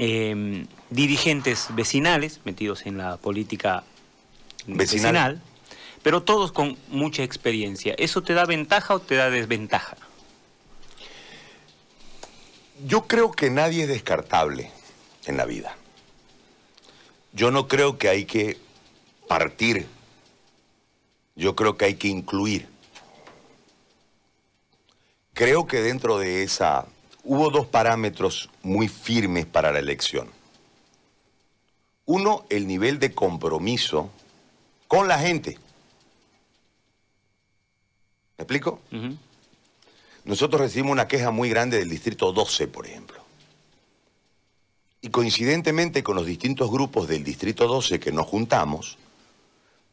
Em, 0.00 0.68
dirigentes 0.90 1.66
vecinales, 1.70 2.38
metidos 2.44 2.86
en 2.86 2.98
la 2.98 3.16
política 3.16 3.82
vecinal. 4.64 5.42
pero 6.04 6.22
todos 6.22 6.52
con 6.52 6.78
mucha 6.86 7.24
experiencia. 7.24 7.96
¿Eso 7.98 8.22
te 8.22 8.32
da 8.32 8.44
ventaja 8.44 8.94
o 8.94 9.00
te 9.00 9.16
da 9.16 9.28
desventaja? 9.28 9.96
Yo 12.86 13.08
creo 13.08 13.32
que 13.32 13.50
nadie 13.50 13.82
es 13.82 13.88
descartable 13.88 14.70
en 15.26 15.36
la 15.36 15.46
vida. 15.46 15.74
Yo 17.32 17.50
no 17.50 17.66
creo 17.66 17.98
que 17.98 18.08
hay 18.08 18.24
que 18.24 18.56
partir. 19.26 19.88
Yo 21.38 21.54
creo 21.54 21.76
que 21.76 21.84
hay 21.84 21.94
que 21.94 22.08
incluir. 22.08 22.68
Creo 25.34 25.68
que 25.68 25.80
dentro 25.80 26.18
de 26.18 26.42
esa 26.42 26.86
hubo 27.22 27.50
dos 27.50 27.68
parámetros 27.68 28.50
muy 28.64 28.88
firmes 28.88 29.46
para 29.46 29.70
la 29.70 29.78
elección. 29.78 30.28
Uno, 32.06 32.44
el 32.50 32.66
nivel 32.66 32.98
de 32.98 33.14
compromiso 33.14 34.10
con 34.88 35.06
la 35.06 35.20
gente. 35.20 35.58
¿Me 38.36 38.42
explico? 38.42 38.80
Nosotros 40.24 40.60
recibimos 40.60 40.90
una 40.90 41.06
queja 41.06 41.30
muy 41.30 41.50
grande 41.50 41.78
del 41.78 41.88
Distrito 41.88 42.32
12, 42.32 42.66
por 42.66 42.84
ejemplo. 42.84 43.22
Y 45.02 45.10
coincidentemente 45.10 46.02
con 46.02 46.16
los 46.16 46.26
distintos 46.26 46.68
grupos 46.68 47.06
del 47.06 47.22
Distrito 47.22 47.68
12 47.68 48.00
que 48.00 48.10
nos 48.10 48.26
juntamos, 48.26 48.98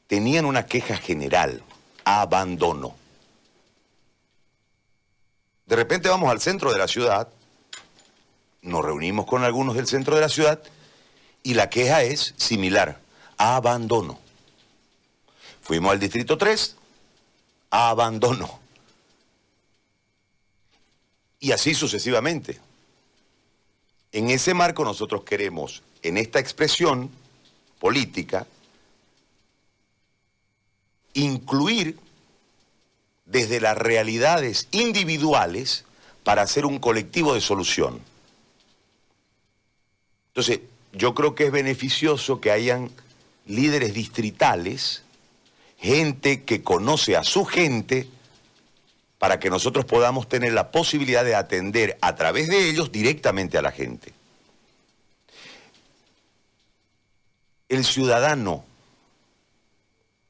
tenían 0.07 0.45
una 0.45 0.65
queja 0.65 0.97
general, 0.97 1.63
abandono. 2.03 2.95
De 5.65 5.75
repente 5.75 6.09
vamos 6.09 6.29
al 6.29 6.41
centro 6.41 6.71
de 6.71 6.77
la 6.77 6.87
ciudad, 6.87 7.27
nos 8.61 8.83
reunimos 8.85 9.25
con 9.25 9.43
algunos 9.43 9.75
del 9.75 9.87
centro 9.87 10.15
de 10.15 10.21
la 10.21 10.29
ciudad 10.29 10.61
y 11.43 11.53
la 11.53 11.69
queja 11.69 12.03
es 12.03 12.33
similar, 12.37 12.99
abandono. 13.37 14.19
Fuimos 15.61 15.91
al 15.91 15.99
Distrito 15.99 16.37
3, 16.37 16.75
abandono. 17.71 18.59
Y 21.39 21.51
así 21.51 21.73
sucesivamente. 21.73 22.59
En 24.11 24.29
ese 24.29 24.53
marco 24.53 24.83
nosotros 24.85 25.23
queremos, 25.23 25.83
en 26.01 26.17
esta 26.17 26.39
expresión 26.39 27.11
política, 27.79 28.47
incluir 31.15 31.97
desde 33.25 33.59
las 33.59 33.75
realidades 33.75 34.67
individuales 34.71 35.83
para 36.23 36.43
hacer 36.43 36.65
un 36.65 36.77
colectivo 36.77 37.33
de 37.33 37.41
solución. 37.41 37.99
Entonces, 40.27 40.59
yo 40.93 41.15
creo 41.15 41.33
que 41.33 41.45
es 41.45 41.51
beneficioso 41.51 42.39
que 42.39 42.51
hayan 42.51 42.91
líderes 43.47 43.93
distritales, 43.93 45.03
gente 45.77 46.43
que 46.43 46.61
conoce 46.61 47.15
a 47.15 47.23
su 47.23 47.45
gente, 47.45 48.07
para 49.17 49.39
que 49.39 49.49
nosotros 49.49 49.85
podamos 49.85 50.27
tener 50.27 50.53
la 50.53 50.71
posibilidad 50.71 51.23
de 51.23 51.35
atender 51.35 51.97
a 52.01 52.15
través 52.15 52.47
de 52.49 52.69
ellos 52.69 52.91
directamente 52.91 53.57
a 53.57 53.61
la 53.61 53.71
gente. 53.71 54.13
El 57.69 57.85
ciudadano, 57.85 58.63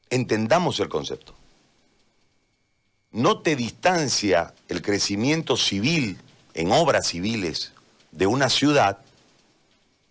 entendamos 0.09 0.79
el 0.79 0.89
concepto, 0.89 1.35
no 3.12 3.39
te 3.39 3.55
distancia 3.55 4.53
el 4.67 4.81
crecimiento 4.81 5.55
civil 5.57 6.17
en 6.53 6.71
obras 6.71 7.07
civiles 7.07 7.71
de 8.12 8.27
una 8.27 8.50
ciudad, 8.50 8.97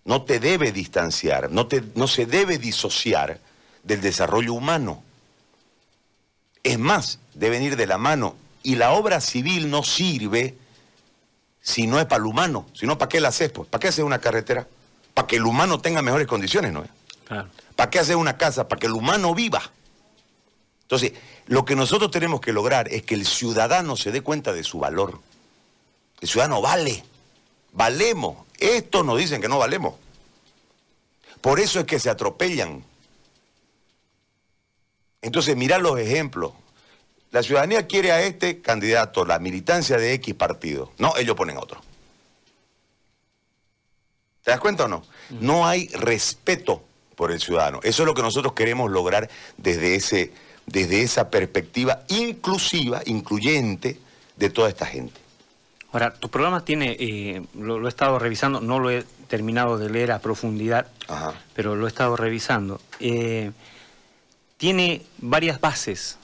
no 0.05 0.23
te 0.23 0.41
debe 0.41 0.73
distanciar, 0.73 1.51
no, 1.51 1.67
te- 1.67 1.83
no 1.95 2.07
se 2.09 2.27
debe 2.27 2.59
disociar 2.59 3.41
del 3.83 4.01
desarrollo 4.01 4.53
humano. 4.55 5.03
Es 6.63 6.79
más, 6.79 7.19
deben 7.35 7.63
ir 7.63 7.77
de 7.77 7.87
la 7.87 7.99
mano. 7.99 8.37
Y 8.63 8.77
la 8.77 8.93
obra 8.93 9.21
civil 9.21 9.71
no 9.71 9.83
sirve 9.83 10.57
si 11.61 11.87
no 11.87 11.99
es 12.01 12.07
para 12.07 12.21
el 12.23 12.27
humano. 12.27 12.67
Si 12.75 12.87
no, 12.87 12.97
¿para 12.97 13.09
qué 13.11 13.21
la 13.21 13.29
haces? 13.29 13.51
Pues? 13.51 13.69
¿Para 13.69 13.81
qué 13.81 13.89
haces 13.89 14.05
una 14.05 14.19
carretera? 14.19 14.67
Para 15.13 15.27
que 15.27 15.37
el 15.37 15.45
humano 15.45 15.81
tenga 15.81 16.01
mejores 16.03 16.27
condiciones, 16.27 16.73
¿no? 16.73 16.85
Claro. 17.27 17.49
¿Para 17.77 17.91
qué 17.91 17.99
hacer 17.99 18.17
una 18.17 18.37
casa? 18.39 18.69
Para 18.69 18.81
que 18.81 18.87
el 18.87 18.93
humano 18.95 19.35
viva. 19.35 19.71
Entonces, 20.85 21.13
lo 21.47 21.65
que 21.65 21.77
nosotros 21.77 22.11
tenemos 22.11 22.41
que 22.41 22.53
lograr 22.53 22.89
es 22.89 23.03
que 23.03 23.15
el 23.15 23.27
ciudadano 23.27 23.97
se 23.97 24.13
dé 24.13 24.21
cuenta 24.21 24.53
de 24.53 24.63
su 24.63 24.79
valor. 24.79 25.19
El 26.21 26.29
ciudadano 26.29 26.61
vale. 26.61 27.03
Valemos. 27.73 28.47
Estos 28.59 29.05
nos 29.05 29.19
dicen 29.19 29.41
que 29.41 29.49
no 29.49 29.59
valemos. 29.59 29.95
Por 31.41 31.59
eso 31.59 31.81
es 31.81 31.87
que 31.87 31.99
se 31.99 32.11
atropellan. 32.11 32.85
Entonces, 35.23 35.57
mirá 35.57 35.79
los 35.79 35.99
ejemplos. 35.99 36.53
La 37.31 37.43
ciudadanía 37.43 37.87
quiere 37.87 38.13
a 38.13 38.23
este 38.23 38.61
candidato, 38.61 39.25
la 39.25 39.39
militancia 39.39 39.97
de 39.97 40.13
X 40.15 40.35
partido. 40.35 40.93
No, 40.99 41.17
ellos 41.17 41.35
ponen 41.35 41.57
otro. 41.57 41.81
¿Te 44.45 44.51
das 44.51 44.61
cuenta 44.61 44.85
o 44.85 44.89
no? 44.89 45.03
No 45.31 45.67
hay 45.67 45.89
respeto 45.89 46.85
por 47.17 47.33
el 47.33 47.41
ciudadano. 47.41 47.81
Eso 47.83 48.03
es 48.03 48.07
lo 48.07 48.15
que 48.15 48.23
nosotros 48.23 48.53
queremos 48.53 48.91
lograr 48.91 49.31
desde, 49.57 49.95
ese, 49.95 50.33
desde 50.67 51.03
esa 51.03 51.31
perspectiva 51.31 52.03
inclusiva, 52.09 53.03
incluyente 53.07 53.99
de 54.37 54.51
toda 54.51 54.69
esta 54.69 54.87
gente. 54.87 55.21
Ahora, 55.93 56.13
tu 56.15 56.29
programa 56.29 56.65
tiene, 56.65 56.97
eh, 56.99 57.43
lo, 57.55 57.79
lo 57.79 57.87
he 57.87 57.89
estado 57.89 58.19
revisando, 58.19 58.61
no 58.61 58.81
lo 58.81 58.91
he 58.91 59.05
terminado 59.29 59.79
de 59.79 59.91
leer 59.91 60.11
a 60.13 60.19
profundidad, 60.19 60.89
Ajá. 61.09 61.35
pero 61.55 61.77
lo 61.77 61.87
he 61.87 61.89
estado 61.89 62.17
revisando. 62.17 62.81
Eh, 62.99 63.53
tiene 64.57 65.03
varias 65.19 65.61
bases, 65.61 66.19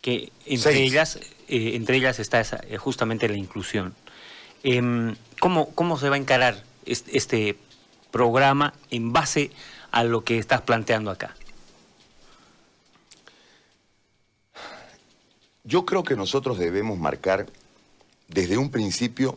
que 0.00 0.30
entre 0.44 0.72
Seis. 0.72 0.92
ellas, 0.92 1.16
eh, 1.48 1.72
entre 1.74 1.96
ellas 1.96 2.18
está 2.20 2.38
esa, 2.40 2.60
justamente 2.78 3.28
la 3.28 3.36
inclusión. 3.36 3.94
Em, 4.62 5.16
¿cómo, 5.40 5.70
¿Cómo 5.74 5.98
se 5.98 6.08
va 6.08 6.14
a 6.16 6.18
encarar 6.18 6.62
es- 6.84 7.04
este 7.12 7.56
programa 8.12 8.72
en 8.90 9.12
base 9.12 9.50
a 9.90 10.04
lo 10.04 10.22
que 10.22 10.38
estás 10.38 10.60
planteando 10.62 11.10
acá? 11.10 11.34
Yo 15.66 15.84
creo 15.84 16.04
que 16.04 16.14
nosotros 16.14 16.58
debemos 16.58 16.96
marcar 16.96 17.46
desde 18.28 18.56
un 18.56 18.70
principio 18.70 19.36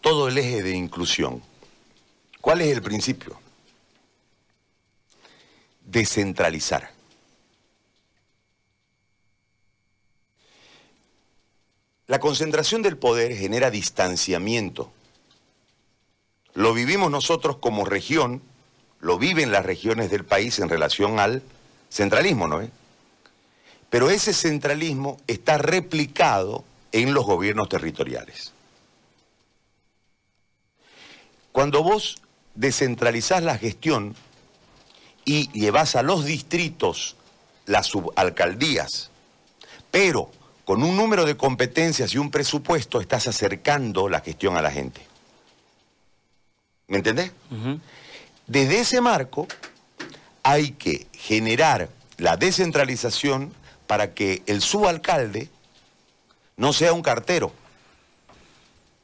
todo 0.00 0.28
el 0.28 0.38
eje 0.38 0.62
de 0.62 0.76
inclusión. 0.76 1.42
¿Cuál 2.40 2.60
es 2.60 2.68
el 2.68 2.80
principio? 2.80 3.36
Descentralizar. 5.84 6.92
La 12.06 12.20
concentración 12.20 12.82
del 12.82 12.96
poder 12.96 13.34
genera 13.36 13.72
distanciamiento. 13.72 14.92
Lo 16.52 16.74
vivimos 16.74 17.10
nosotros 17.10 17.56
como 17.56 17.84
región, 17.84 18.40
lo 19.00 19.18
viven 19.18 19.50
las 19.50 19.66
regiones 19.66 20.12
del 20.12 20.24
país 20.24 20.60
en 20.60 20.68
relación 20.68 21.18
al 21.18 21.42
centralismo, 21.90 22.46
¿no 22.46 22.60
es? 22.60 22.70
Pero 23.94 24.10
ese 24.10 24.32
centralismo 24.32 25.20
está 25.28 25.56
replicado 25.56 26.64
en 26.90 27.14
los 27.14 27.24
gobiernos 27.24 27.68
territoriales. 27.68 28.52
Cuando 31.52 31.84
vos 31.84 32.16
descentralizás 32.56 33.44
la 33.44 33.56
gestión 33.56 34.16
y 35.24 35.48
llevas 35.52 35.94
a 35.94 36.02
los 36.02 36.24
distritos 36.24 37.14
las 37.66 37.86
subalcaldías, 37.86 39.12
pero 39.92 40.28
con 40.64 40.82
un 40.82 40.96
número 40.96 41.24
de 41.24 41.36
competencias 41.36 42.14
y 42.14 42.18
un 42.18 42.32
presupuesto 42.32 43.00
estás 43.00 43.28
acercando 43.28 44.08
la 44.08 44.22
gestión 44.22 44.56
a 44.56 44.62
la 44.62 44.72
gente. 44.72 45.06
¿Me 46.88 46.96
entendés? 46.96 47.30
Desde 48.48 48.80
ese 48.80 49.00
marco 49.00 49.46
hay 50.42 50.72
que 50.72 51.06
generar 51.12 51.90
la 52.18 52.36
descentralización 52.36 53.54
para 53.86 54.14
que 54.14 54.42
el 54.46 54.60
subalcalde 54.62 55.48
no 56.56 56.72
sea 56.72 56.92
un 56.92 57.02
cartero. 57.02 57.52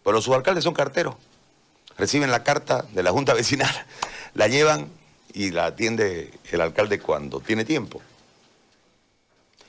Pero 0.02 0.14
los 0.14 0.24
subalcaldes 0.24 0.64
son 0.64 0.74
carteros. 0.74 1.16
Reciben 1.98 2.30
la 2.30 2.42
carta 2.42 2.86
de 2.92 3.02
la 3.02 3.10
Junta 3.10 3.34
Vecinal, 3.34 3.74
la 4.34 4.48
llevan 4.48 4.88
y 5.34 5.50
la 5.50 5.66
atiende 5.66 6.32
el 6.50 6.60
alcalde 6.60 6.98
cuando 6.98 7.40
tiene 7.40 7.64
tiempo. 7.64 8.00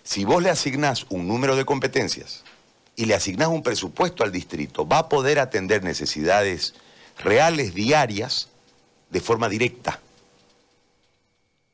Si 0.04 0.26
vos 0.26 0.42
le 0.42 0.50
asignás 0.50 1.06
un 1.10 1.28
número 1.28 1.56
de 1.56 1.66
competencias 1.66 2.44
y 2.96 3.06
le 3.06 3.14
asignás 3.16 3.50
un 3.50 3.64
presupuesto 3.64 4.24
al 4.24 4.32
distrito, 4.32 4.88
va 4.88 5.00
a 5.00 5.10
poder 5.10 5.40
atender 5.40 5.84
necesidades 5.84 6.74
reales 7.20 7.74
diarias 7.74 8.48
de 9.10 9.22
forma 9.22 9.48
directa. 9.50 10.00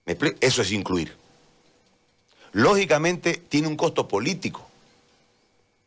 ¿Me 0.06 0.18
expli- 0.18 0.36
Eso 0.42 0.62
es 0.62 0.72
incluir. 0.72 1.16
Lógicamente 2.58 3.36
tiene 3.36 3.68
un 3.68 3.78
costo 3.78 4.08
político, 4.08 4.68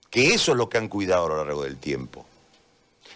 que 0.09 0.35
eso 0.35 0.53
es 0.53 0.57
lo 0.57 0.69
que 0.69 0.79
han 0.79 0.87
cuidado 0.87 1.27
a 1.27 1.29
lo 1.31 1.45
largo 1.45 1.65
del 1.65 1.79
tiempo. 1.79 2.25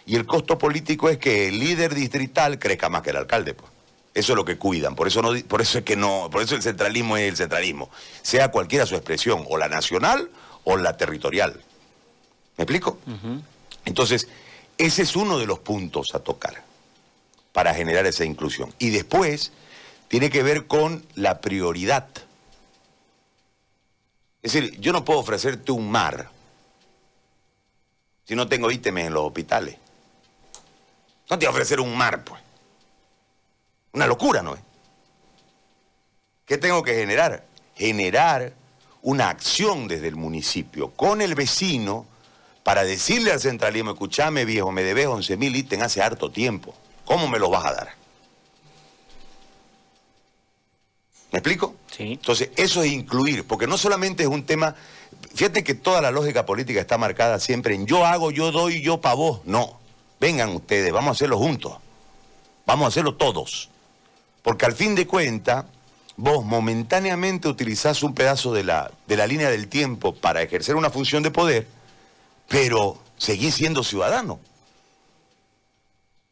Y 0.06 0.16
el 0.16 0.26
costo 0.26 0.58
político 0.58 1.08
es 1.08 1.18
que 1.18 1.46
el 1.46 1.60
líder 1.60 1.94
distrital 1.94 2.58
crezca 2.58 2.88
más 2.88 3.02
que 3.02 3.10
el 3.10 3.16
alcalde. 3.16 3.54
pues. 3.54 3.70
Eso 4.12 4.32
es 4.32 4.36
lo 4.36 4.44
que 4.44 4.58
cuidan. 4.58 4.96
Por 4.96 5.06
eso, 5.06 5.22
no, 5.22 5.30
por 5.46 5.60
eso 5.60 5.78
es 5.78 5.84
que 5.84 5.94
no, 5.94 6.28
por 6.32 6.42
eso 6.42 6.56
el 6.56 6.62
centralismo 6.62 7.16
es 7.16 7.28
el 7.28 7.36
centralismo. 7.36 7.90
Sea 8.22 8.50
cualquiera 8.50 8.86
su 8.86 8.96
expresión, 8.96 9.44
o 9.48 9.56
la 9.56 9.68
nacional 9.68 10.30
o 10.64 10.76
la 10.76 10.96
territorial. 10.96 11.62
¿Me 12.56 12.64
explico? 12.64 12.98
Entonces, 13.84 14.26
ese 14.78 15.02
es 15.02 15.14
uno 15.14 15.38
de 15.38 15.46
los 15.46 15.60
puntos 15.60 16.08
a 16.12 16.18
tocar 16.18 16.64
para 17.52 17.72
generar 17.72 18.04
esa 18.04 18.24
inclusión. 18.24 18.74
Y 18.80 18.90
después 18.90 19.52
tiene 20.08 20.28
que 20.28 20.42
ver 20.42 20.66
con 20.66 21.04
la 21.14 21.40
prioridad. 21.40 22.08
Es 24.44 24.52
decir, 24.52 24.78
yo 24.78 24.92
no 24.92 25.06
puedo 25.06 25.20
ofrecerte 25.20 25.72
un 25.72 25.90
mar 25.90 26.28
si 28.26 28.34
no 28.34 28.46
tengo 28.46 28.70
ítems 28.70 29.00
en 29.00 29.14
los 29.14 29.24
hospitales. 29.24 29.78
No 31.30 31.38
te 31.38 31.46
voy 31.46 31.50
a 31.50 31.50
ofrecer 31.50 31.80
un 31.80 31.96
mar, 31.96 32.22
pues. 32.24 32.42
Una 33.94 34.06
locura, 34.06 34.42
¿no 34.42 34.54
es? 34.54 34.60
¿Qué 36.44 36.58
tengo 36.58 36.82
que 36.82 36.94
generar? 36.94 37.42
Generar 37.74 38.52
una 39.00 39.30
acción 39.30 39.88
desde 39.88 40.08
el 40.08 40.16
municipio 40.16 40.90
con 40.90 41.22
el 41.22 41.34
vecino 41.34 42.04
para 42.64 42.84
decirle 42.84 43.32
al 43.32 43.40
centralismo, 43.40 43.92
escúchame 43.92 44.44
viejo, 44.44 44.70
me 44.72 44.82
debes 44.82 45.06
11 45.06 45.38
mil 45.38 45.56
ítems 45.56 45.84
hace 45.84 46.02
harto 46.02 46.30
tiempo. 46.30 46.74
¿Cómo 47.06 47.28
me 47.28 47.38
los 47.38 47.50
vas 47.50 47.64
a 47.64 47.72
dar? 47.72 47.94
¿Me 51.32 51.38
explico? 51.38 51.76
Entonces, 51.98 52.50
eso 52.56 52.82
es 52.82 52.92
incluir, 52.92 53.44
porque 53.46 53.66
no 53.66 53.78
solamente 53.78 54.22
es 54.24 54.28
un 54.28 54.44
tema, 54.44 54.74
fíjate 55.34 55.62
que 55.62 55.74
toda 55.74 56.00
la 56.00 56.10
lógica 56.10 56.44
política 56.44 56.80
está 56.80 56.98
marcada 56.98 57.38
siempre 57.38 57.74
en 57.74 57.86
yo 57.86 58.04
hago, 58.04 58.30
yo 58.30 58.50
doy, 58.50 58.82
yo 58.82 59.00
para 59.00 59.14
vos. 59.14 59.40
No, 59.44 59.78
vengan 60.20 60.50
ustedes, 60.50 60.92
vamos 60.92 61.08
a 61.08 61.12
hacerlo 61.12 61.38
juntos, 61.38 61.74
vamos 62.66 62.86
a 62.86 62.88
hacerlo 62.88 63.14
todos. 63.14 63.70
Porque 64.42 64.66
al 64.66 64.74
fin 64.74 64.94
de 64.94 65.06
cuentas, 65.06 65.64
vos 66.16 66.44
momentáneamente 66.44 67.48
utilizás 67.48 68.02
un 68.02 68.14
pedazo 68.14 68.52
de 68.52 68.64
la, 68.64 68.90
de 69.06 69.16
la 69.16 69.26
línea 69.26 69.50
del 69.50 69.68
tiempo 69.68 70.14
para 70.14 70.42
ejercer 70.42 70.76
una 70.76 70.90
función 70.90 71.22
de 71.22 71.30
poder, 71.30 71.66
pero 72.48 72.98
seguís 73.16 73.54
siendo 73.54 73.82
ciudadano. 73.82 74.38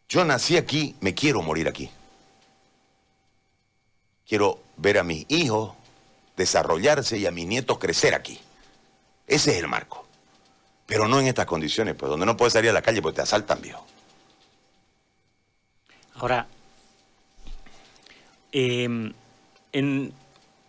Yo 0.08 0.24
nací 0.24 0.56
aquí, 0.56 0.94
me 1.00 1.14
quiero 1.14 1.40
morir 1.40 1.68
aquí. 1.68 1.90
Quiero 4.28 4.60
ver 4.76 4.98
a 4.98 5.04
mis 5.04 5.26
hijos 5.28 5.74
desarrollarse 6.36 7.18
y 7.18 7.26
a 7.26 7.30
mis 7.30 7.46
nietos 7.46 7.78
crecer 7.78 8.14
aquí. 8.14 8.40
Ese 9.26 9.52
es 9.52 9.58
el 9.58 9.68
marco. 9.68 10.06
Pero 10.86 11.08
no 11.08 11.20
en 11.20 11.26
estas 11.26 11.46
condiciones, 11.46 11.94
pues 11.94 12.10
donde 12.10 12.26
no 12.26 12.36
puedes 12.36 12.52
salir 12.52 12.70
a 12.70 12.72
la 12.72 12.82
calle 12.82 13.00
porque 13.00 13.16
te 13.16 13.22
asaltan, 13.22 13.62
viejo. 13.62 13.86
Ahora, 16.16 16.46
eh, 18.52 18.84
en, 19.72 20.12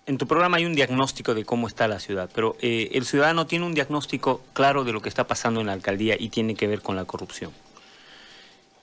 en, 0.05 0.17
tu 0.17 0.25
programa 0.25 0.57
hay 0.57 0.65
un 0.65 0.75
diagnóstico 0.75 1.33
de 1.33 1.43
cómo 1.43 1.67
está 1.67 1.87
la 1.87 1.99
ciudad, 1.99 2.29
pero 2.33 2.55
eh, 2.61 2.89
el 2.93 3.05
ciudadano 3.05 3.45
tiene 3.47 3.65
un 3.65 3.73
diagnóstico 3.73 4.41
claro 4.53 4.83
de 4.83 4.93
lo 4.93 5.01
que 5.01 5.09
está 5.09 5.27
pasando 5.27 5.59
en 5.59 5.67
la 5.67 5.73
alcaldía 5.73 6.15
y 6.17 6.29
tiene 6.29 6.55
que 6.55 6.67
ver 6.67 6.81
con 6.81 6.95
la 6.95 7.05
corrupción. 7.05 7.51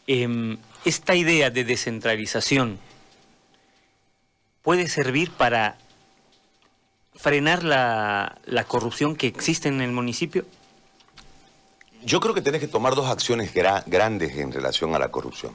Eh, 0.06 0.58
esta 0.84 1.14
idea 1.14 1.50
de 1.50 1.64
descentralización 1.64 2.78
puede 4.62 4.88
servir 4.88 5.30
para 5.30 5.76
frenar 7.14 7.64
la, 7.64 8.38
la, 8.44 8.64
corrupción 8.64 9.16
que 9.16 9.26
existe 9.26 9.68
en 9.68 9.80
el 9.80 9.92
municipio? 9.92 10.44
Yo 12.02 12.20
creo 12.20 12.34
que 12.34 12.40
tenés 12.40 12.60
que 12.60 12.68
tomar 12.68 12.94
dos 12.94 13.08
acciones 13.10 13.52
gra 13.52 13.84
grandes 13.86 14.36
en 14.36 14.52
relación 14.52 14.94
a 14.94 14.98
la 14.98 15.10
corrupción. 15.10 15.54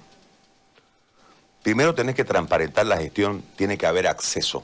Primero 1.63 1.95
tenés 1.95 2.13
que 2.13 2.23
transparentar 2.23 2.85
la 2.85 2.97
gestión, 2.97 3.43
tiene 3.55 3.77
que 3.77 3.87
haber 3.87 4.05
acceso. 4.05 4.63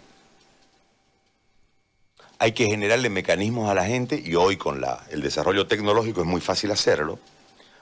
Hay 2.38 2.52
que 2.52 2.66
generarle 2.66 3.10
mecanismos 3.10 3.70
a 3.70 3.74
la 3.74 3.86
gente 3.86 4.22
y 4.24 4.36
hoy 4.36 4.58
con 4.58 4.82
la, 4.82 5.04
el 5.10 5.22
desarrollo 5.22 5.66
tecnológico 5.66 6.22
es 6.22 6.28
muy 6.28 6.42
fácil 6.42 6.70
hacerlo, 6.70 7.18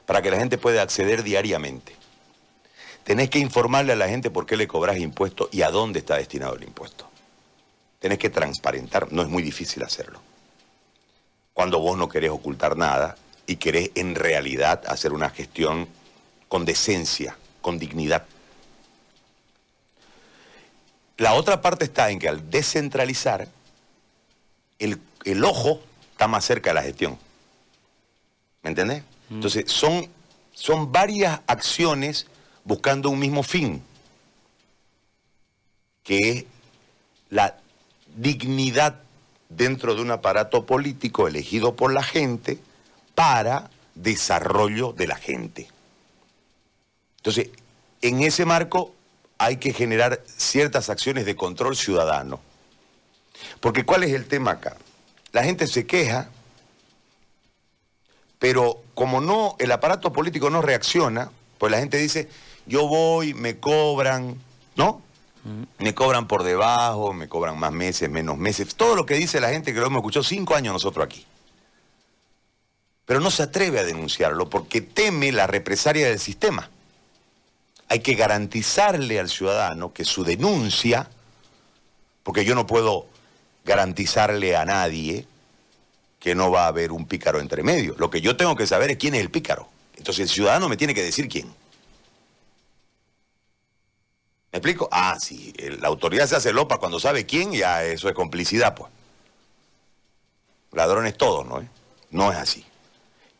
para 0.05 0.21
que 0.21 0.31
la 0.31 0.37
gente 0.37 0.57
pueda 0.57 0.81
acceder 0.81 1.23
diariamente. 1.23 1.98
Tenés 3.09 3.31
que 3.31 3.39
informarle 3.39 3.93
a 3.93 3.95
la 3.95 4.07
gente 4.07 4.29
por 4.29 4.45
qué 4.45 4.55
le 4.55 4.67
cobras 4.67 4.99
impuestos 4.99 5.49
y 5.51 5.63
a 5.63 5.71
dónde 5.71 5.97
está 5.97 6.17
destinado 6.17 6.53
el 6.53 6.63
impuesto. 6.63 7.09
Tenés 7.97 8.19
que 8.19 8.29
transparentar, 8.29 9.11
no 9.11 9.23
es 9.23 9.27
muy 9.27 9.41
difícil 9.41 9.81
hacerlo. 9.81 10.21
Cuando 11.51 11.79
vos 11.79 11.97
no 11.97 12.07
querés 12.07 12.29
ocultar 12.29 12.77
nada 12.77 13.17
y 13.47 13.55
querés 13.55 13.89
en 13.95 14.13
realidad 14.13 14.83
hacer 14.85 15.11
una 15.11 15.31
gestión 15.31 15.87
con 16.47 16.65
decencia, 16.65 17.35
con 17.61 17.79
dignidad. 17.79 18.27
La 21.17 21.33
otra 21.33 21.63
parte 21.63 21.85
está 21.85 22.11
en 22.11 22.19
que 22.19 22.29
al 22.29 22.51
descentralizar, 22.51 23.47
el, 24.77 25.01
el 25.25 25.43
ojo 25.43 25.81
está 26.11 26.27
más 26.27 26.45
cerca 26.45 26.69
de 26.69 26.73
la 26.75 26.83
gestión. 26.83 27.17
¿Me 28.61 28.69
entendés? 28.69 29.01
Mm. 29.29 29.33
Entonces, 29.33 29.71
son, 29.71 30.07
son 30.53 30.91
varias 30.91 31.41
acciones 31.47 32.27
buscando 32.69 33.09
un 33.09 33.17
mismo 33.17 33.41
fin, 33.41 33.81
que 36.03 36.29
es 36.29 36.45
la 37.31 37.57
dignidad 38.15 39.01
dentro 39.49 39.95
de 39.95 40.03
un 40.03 40.11
aparato 40.11 40.67
político 40.67 41.27
elegido 41.27 41.75
por 41.75 41.91
la 41.91 42.03
gente 42.03 42.59
para 43.15 43.71
desarrollo 43.95 44.93
de 44.93 45.07
la 45.07 45.15
gente. 45.15 45.67
Entonces, 47.17 47.49
en 48.03 48.21
ese 48.21 48.45
marco 48.45 48.93
hay 49.39 49.57
que 49.57 49.73
generar 49.73 50.21
ciertas 50.27 50.91
acciones 50.91 51.25
de 51.25 51.35
control 51.35 51.75
ciudadano. 51.75 52.39
Porque 53.61 53.83
¿cuál 53.83 54.03
es 54.03 54.13
el 54.13 54.27
tema 54.27 54.51
acá? 54.51 54.77
La 55.31 55.43
gente 55.43 55.65
se 55.65 55.87
queja, 55.87 56.29
pero 58.37 58.83
como 58.93 59.21
no 59.21 59.55
el 59.57 59.71
aparato 59.71 60.13
político 60.13 60.51
no 60.51 60.61
reacciona, 60.61 61.31
pues 61.57 61.71
la 61.71 61.79
gente 61.79 61.97
dice, 61.97 62.29
yo 62.69 62.87
voy, 62.87 63.33
me 63.33 63.59
cobran, 63.59 64.39
¿no? 64.75 65.01
Me 65.79 65.95
cobran 65.95 66.27
por 66.27 66.43
debajo, 66.43 67.13
me 67.13 67.27
cobran 67.27 67.57
más 67.57 67.71
meses, 67.71 68.09
menos 68.09 68.37
meses. 68.37 68.75
Todo 68.75 68.95
lo 68.95 69.05
que 69.05 69.15
dice 69.15 69.39
la 69.39 69.49
gente 69.49 69.73
que 69.73 69.79
lo 69.79 69.87
hemos 69.87 69.97
escuchado 69.97 70.23
cinco 70.23 70.55
años 70.55 70.73
nosotros 70.73 71.03
aquí. 71.03 71.25
Pero 73.05 73.19
no 73.21 73.31
se 73.31 73.43
atreve 73.43 73.79
a 73.79 73.83
denunciarlo 73.83 74.49
porque 74.49 74.81
teme 74.81 75.31
la 75.31 75.47
represalia 75.47 76.07
del 76.07 76.19
sistema. 76.19 76.69
Hay 77.87 78.01
que 78.01 78.13
garantizarle 78.13 79.19
al 79.19 79.29
ciudadano 79.29 79.91
que 79.91 80.05
su 80.05 80.23
denuncia, 80.23 81.09
porque 82.21 82.45
yo 82.45 82.53
no 82.53 82.67
puedo 82.67 83.07
garantizarle 83.65 84.55
a 84.55 84.65
nadie 84.65 85.25
que 86.19 86.35
no 86.35 86.51
va 86.51 86.65
a 86.65 86.67
haber 86.67 86.91
un 86.91 87.07
pícaro 87.07 87.39
entre 87.39 87.63
medio. 87.63 87.95
Lo 87.97 88.11
que 88.11 88.21
yo 88.21 88.37
tengo 88.37 88.55
que 88.55 88.67
saber 88.67 88.91
es 88.91 88.97
quién 88.97 89.15
es 89.15 89.21
el 89.21 89.31
pícaro. 89.31 89.67
Entonces 89.97 90.23
el 90.23 90.29
ciudadano 90.29 90.69
me 90.69 90.77
tiene 90.77 90.93
que 90.93 91.01
decir 91.01 91.27
quién. 91.27 91.51
¿Me 94.51 94.57
explico? 94.57 94.89
Ah, 94.91 95.17
sí, 95.19 95.53
la 95.79 95.87
autoridad 95.87 96.25
se 96.27 96.35
hace 96.35 96.51
lopa 96.51 96.77
cuando 96.79 96.99
sabe 96.99 97.25
quién, 97.25 97.51
ya 97.51 97.83
eso 97.83 98.09
es 98.09 98.15
complicidad, 98.15 98.75
pues. 98.75 98.91
Ladrones 100.71 101.17
todos, 101.17 101.45
¿no? 101.45 101.67
No 102.11 102.31
es 102.31 102.37
así. 102.37 102.65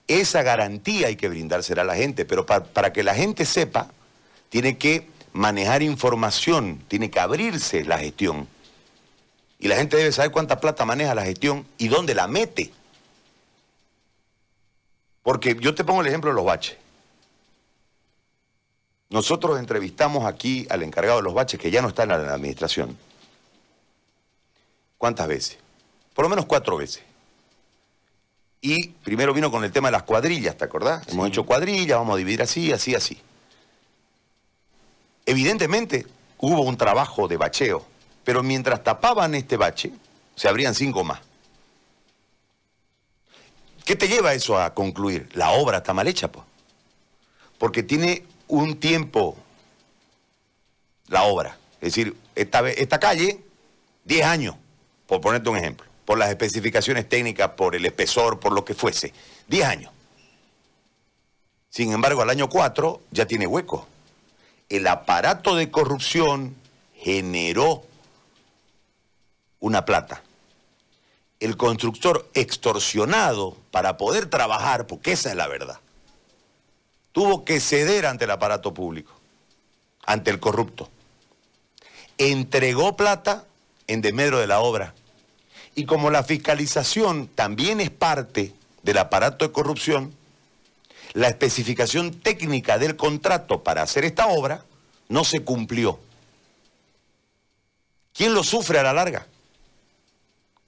Esa 0.07 0.43
garantía 0.43 1.07
hay 1.07 1.15
que 1.15 1.29
brindársela 1.29 1.81
a 1.81 1.85
la 1.85 1.95
gente, 1.95 2.25
pero 2.25 2.45
para, 2.45 2.63
para 2.63 2.93
que 2.93 3.03
la 3.03 3.15
gente 3.15 3.45
sepa, 3.45 3.91
tiene 4.49 4.77
que 4.77 5.07
manejar 5.33 5.81
información, 5.81 6.83
tiene 6.87 7.09
que 7.09 7.19
abrirse 7.19 7.85
la 7.85 7.99
gestión. 7.99 8.47
Y 9.59 9.67
la 9.67 9.75
gente 9.75 9.97
debe 9.97 10.11
saber 10.11 10.31
cuánta 10.31 10.59
plata 10.59 10.85
maneja 10.85 11.13
la 11.15 11.25
gestión 11.25 11.65
y 11.77 11.87
dónde 11.87 12.15
la 12.15 12.27
mete. 12.27 12.71
Porque 15.21 15.55
yo 15.59 15.75
te 15.75 15.83
pongo 15.83 16.01
el 16.01 16.07
ejemplo 16.07 16.31
de 16.31 16.35
los 16.35 16.45
baches. 16.45 16.77
Nosotros 19.09 19.59
entrevistamos 19.59 20.25
aquí 20.25 20.67
al 20.69 20.83
encargado 20.83 21.17
de 21.17 21.23
los 21.23 21.33
baches, 21.33 21.59
que 21.59 21.71
ya 21.71 21.81
no 21.81 21.87
está 21.87 22.03
en 22.03 22.09
la 22.09 22.33
administración. 22.33 22.95
¿Cuántas 24.97 25.27
veces? 25.27 25.57
Por 26.13 26.25
lo 26.25 26.29
menos 26.29 26.45
cuatro 26.45 26.77
veces. 26.77 27.03
Y 28.61 28.89
primero 28.89 29.33
vino 29.33 29.49
con 29.49 29.63
el 29.63 29.71
tema 29.71 29.87
de 29.87 29.93
las 29.93 30.03
cuadrillas, 30.03 30.57
¿te 30.57 30.65
acordás? 30.65 31.05
Sí. 31.05 31.11
Hemos 31.13 31.29
hecho 31.29 31.45
cuadrillas, 31.45 31.97
vamos 31.97 32.15
a 32.15 32.17
dividir 32.17 32.41
así, 32.41 32.71
así, 32.71 32.93
así. 32.93 33.19
Evidentemente 35.25 36.05
hubo 36.37 36.61
un 36.61 36.77
trabajo 36.77 37.27
de 37.27 37.37
bacheo, 37.37 37.85
pero 38.23 38.43
mientras 38.43 38.83
tapaban 38.83 39.33
este 39.33 39.57
bache, 39.57 39.91
se 40.35 40.47
abrían 40.47 40.75
cinco 40.75 41.03
más. 41.03 41.21
¿Qué 43.85 43.95
te 43.95 44.07
lleva 44.07 44.33
eso 44.33 44.59
a 44.59 44.73
concluir? 44.73 45.29
La 45.33 45.51
obra 45.51 45.77
está 45.77 45.93
mal 45.93 46.07
hecha, 46.07 46.31
pues. 46.31 46.45
Porque 47.57 47.81
tiene 47.81 48.23
un 48.49 48.79
tiempo 48.79 49.37
la 51.07 51.23
obra. 51.23 51.57
Es 51.75 51.93
decir, 51.93 52.15
esta, 52.35 52.67
esta 52.69 52.99
calle, 52.99 53.39
10 54.03 54.25
años, 54.25 54.55
por 55.07 55.21
ponerte 55.21 55.49
un 55.49 55.57
ejemplo, 55.57 55.87
por 56.03 56.17
las 56.17 56.29
especificaciones 56.29 57.07
técnicas, 57.07 57.51
por 57.51 57.75
el 57.75 57.85
espesor, 57.85 58.39
por 58.39 58.51
lo 58.51 58.65
que 58.65 58.73
fuese. 58.73 59.13
10 59.47 59.65
años. 59.65 59.93
Sin 61.69 61.93
embargo, 61.93 62.21
al 62.21 62.29
año 62.29 62.49
4 62.49 63.01
ya 63.11 63.25
tiene 63.25 63.47
hueco. 63.47 63.87
El 64.67 64.87
aparato 64.87 65.55
de 65.55 65.71
corrupción 65.71 66.55
generó 66.95 67.83
una 69.59 69.85
plata. 69.85 70.23
El 71.39 71.55
constructor 71.55 72.29
extorsionado 72.33 73.55
para 73.71 73.97
poder 73.97 74.25
trabajar, 74.25 74.87
porque 74.87 75.11
esa 75.13 75.29
es 75.29 75.35
la 75.35 75.47
verdad 75.47 75.79
tuvo 77.11 77.45
que 77.45 77.59
ceder 77.59 78.05
ante 78.05 78.25
el 78.25 78.31
aparato 78.31 78.73
público, 78.73 79.13
ante 80.05 80.31
el 80.31 80.39
corrupto. 80.39 80.89
Entregó 82.17 82.95
plata 82.95 83.45
en 83.87 84.01
desmedro 84.01 84.39
de 84.39 84.47
la 84.47 84.59
obra. 84.59 84.93
Y 85.75 85.85
como 85.85 86.09
la 86.09 86.23
fiscalización 86.23 87.27
también 87.27 87.79
es 87.79 87.89
parte 87.89 88.53
del 88.83 88.97
aparato 88.97 89.45
de 89.45 89.51
corrupción, 89.51 90.13
la 91.13 91.27
especificación 91.27 92.13
técnica 92.19 92.77
del 92.77 92.95
contrato 92.95 93.63
para 93.63 93.81
hacer 93.81 94.05
esta 94.05 94.27
obra 94.27 94.63
no 95.07 95.23
se 95.23 95.43
cumplió. 95.43 95.99
¿Quién 98.13 98.33
lo 98.33 98.43
sufre 98.43 98.79
a 98.79 98.83
la 98.83 98.93
larga? 98.93 99.25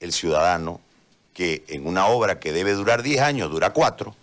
El 0.00 0.12
ciudadano 0.12 0.80
que 1.32 1.64
en 1.68 1.86
una 1.86 2.06
obra 2.06 2.40
que 2.40 2.52
debe 2.52 2.72
durar 2.72 3.02
10 3.02 3.20
años 3.20 3.50
dura 3.50 3.72
4, 3.72 4.14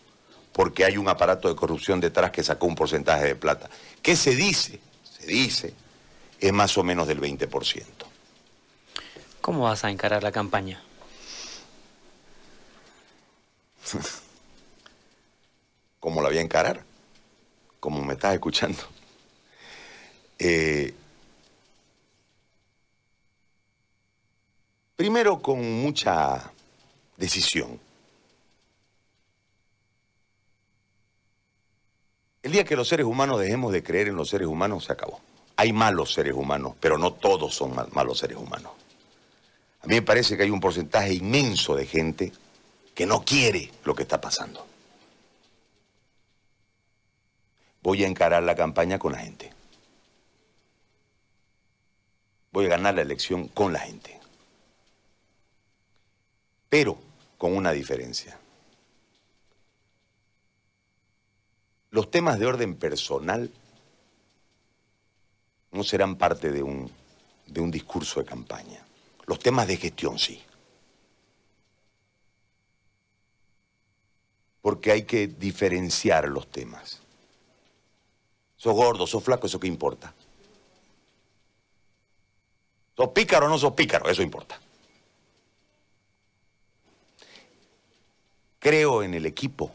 porque 0.59 0.83
hay 0.83 0.97
un 0.97 1.07
aparato 1.07 1.47
de 1.47 1.55
corrupción 1.55 2.01
detrás 2.01 2.31
que 2.31 2.43
sacó 2.43 2.65
un 2.65 2.75
porcentaje 2.75 3.27
de 3.27 3.35
plata. 3.35 3.69
¿Qué 4.01 4.17
se 4.17 4.35
dice? 4.35 4.81
Se 5.09 5.25
dice, 5.25 5.73
es 6.37 6.51
más 6.51 6.77
o 6.77 6.83
menos 6.83 7.07
del 7.07 7.21
20%. 7.21 7.85
¿Cómo 9.39 9.63
vas 9.63 9.85
a 9.85 9.89
encarar 9.89 10.21
la 10.21 10.33
campaña? 10.33 10.83
¿Cómo 16.01 16.21
la 16.21 16.27
voy 16.27 16.39
a 16.39 16.41
encarar? 16.41 16.83
Como 17.79 18.03
me 18.03 18.15
estás 18.15 18.33
escuchando. 18.33 18.83
Eh, 20.37 20.93
primero 24.97 25.41
con 25.41 25.81
mucha 25.81 26.51
decisión. 27.15 27.79
El 32.49 32.53
día 32.53 32.63
que 32.63 32.75
los 32.75 32.87
seres 32.87 33.05
humanos 33.05 33.39
dejemos 33.39 33.71
de 33.71 33.83
creer 33.83 34.07
en 34.07 34.15
los 34.15 34.29
seres 34.29 34.47
humanos, 34.47 34.85
se 34.85 34.91
acabó. 34.91 35.19
Hay 35.55 35.71
malos 35.71 36.15
seres 36.15 36.33
humanos, 36.33 36.73
pero 36.79 36.97
no 36.97 37.13
todos 37.13 37.53
son 37.53 37.75
malos 37.91 38.17
seres 38.17 38.37
humanos. 38.37 38.71
A 39.81 39.85
mí 39.85 39.93
me 39.93 40.01
parece 40.01 40.35
que 40.35 40.41
hay 40.41 40.49
un 40.49 40.59
porcentaje 40.59 41.13
inmenso 41.13 41.75
de 41.75 41.85
gente 41.85 42.33
que 42.95 43.05
no 43.05 43.23
quiere 43.23 43.69
lo 43.83 43.93
que 43.93 44.01
está 44.01 44.19
pasando. 44.19 44.65
Voy 47.83 48.03
a 48.03 48.07
encarar 48.07 48.41
la 48.41 48.55
campaña 48.55 48.97
con 48.97 49.11
la 49.11 49.19
gente. 49.19 49.53
Voy 52.51 52.65
a 52.65 52.69
ganar 52.69 52.95
la 52.95 53.03
elección 53.03 53.47
con 53.47 53.73
la 53.73 53.79
gente. 53.81 54.19
Pero 56.67 56.97
con 57.37 57.55
una 57.55 57.73
diferencia. 57.73 58.39
Los 61.91 62.11
temas 62.11 62.39
de 62.39 62.45
orden 62.45 62.75
personal 62.75 63.51
no 65.71 65.83
serán 65.83 66.17
parte 66.17 66.51
de 66.51 66.63
un, 66.63 66.91
de 67.47 67.61
un 67.61 67.71
discurso 67.71 68.19
de 68.19 68.25
campaña. 68.25 68.85
Los 69.25 69.39
temas 69.39 69.67
de 69.67 69.77
gestión 69.77 70.19
sí. 70.19 70.41
Porque 74.61 74.91
hay 74.91 75.03
que 75.03 75.27
diferenciar 75.27 76.27
los 76.27 76.47
temas. 76.51 76.99
Sos 78.57 78.73
gordo, 78.73 79.07
sos 79.07 79.23
flaco, 79.23 79.47
eso 79.47 79.59
qué 79.59 79.67
importa. 79.67 80.13
Sos 82.95 83.09
pícaro 83.09 83.45
o 83.45 83.49
no 83.49 83.57
sos 83.57 83.73
pícaro, 83.73 84.09
eso 84.09 84.21
importa. 84.21 84.59
Creo 88.59 89.01
en 89.03 89.13
el 89.13 89.25
equipo, 89.25 89.71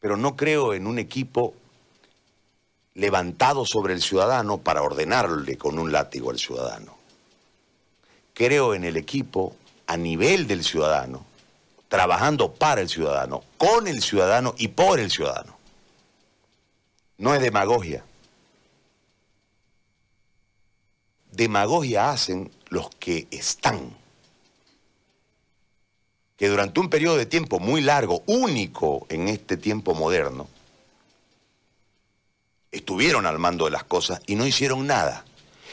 pero 0.00 0.16
no 0.16 0.34
creo 0.34 0.74
en 0.74 0.86
un 0.86 0.98
equipo 0.98 1.54
levantado 2.94 3.64
sobre 3.64 3.94
el 3.94 4.02
ciudadano 4.02 4.58
para 4.58 4.82
ordenarle 4.82 5.56
con 5.56 5.78
un 5.78 5.92
látigo 5.92 6.30
al 6.30 6.38
ciudadano. 6.38 6.96
Creo 8.34 8.74
en 8.74 8.84
el 8.84 8.96
equipo 8.96 9.54
a 9.86 9.96
nivel 9.96 10.46
del 10.46 10.64
ciudadano, 10.64 11.24
trabajando 11.88 12.52
para 12.52 12.80
el 12.80 12.88
ciudadano, 12.88 13.44
con 13.58 13.86
el 13.86 14.02
ciudadano 14.02 14.54
y 14.56 14.68
por 14.68 14.98
el 14.98 15.10
ciudadano. 15.10 15.56
No 17.18 17.34
es 17.34 17.42
demagogia. 17.42 18.02
Demagogia 21.32 22.10
hacen 22.10 22.50
los 22.70 22.90
que 22.98 23.28
están 23.30 23.99
que 26.40 26.48
durante 26.48 26.80
un 26.80 26.88
periodo 26.88 27.18
de 27.18 27.26
tiempo 27.26 27.60
muy 27.60 27.82
largo, 27.82 28.22
único 28.24 29.06
en 29.10 29.28
este 29.28 29.58
tiempo 29.58 29.94
moderno, 29.94 30.48
estuvieron 32.72 33.26
al 33.26 33.38
mando 33.38 33.66
de 33.66 33.72
las 33.72 33.84
cosas 33.84 34.22
y 34.26 34.36
no 34.36 34.46
hicieron 34.46 34.86
nada. 34.86 35.26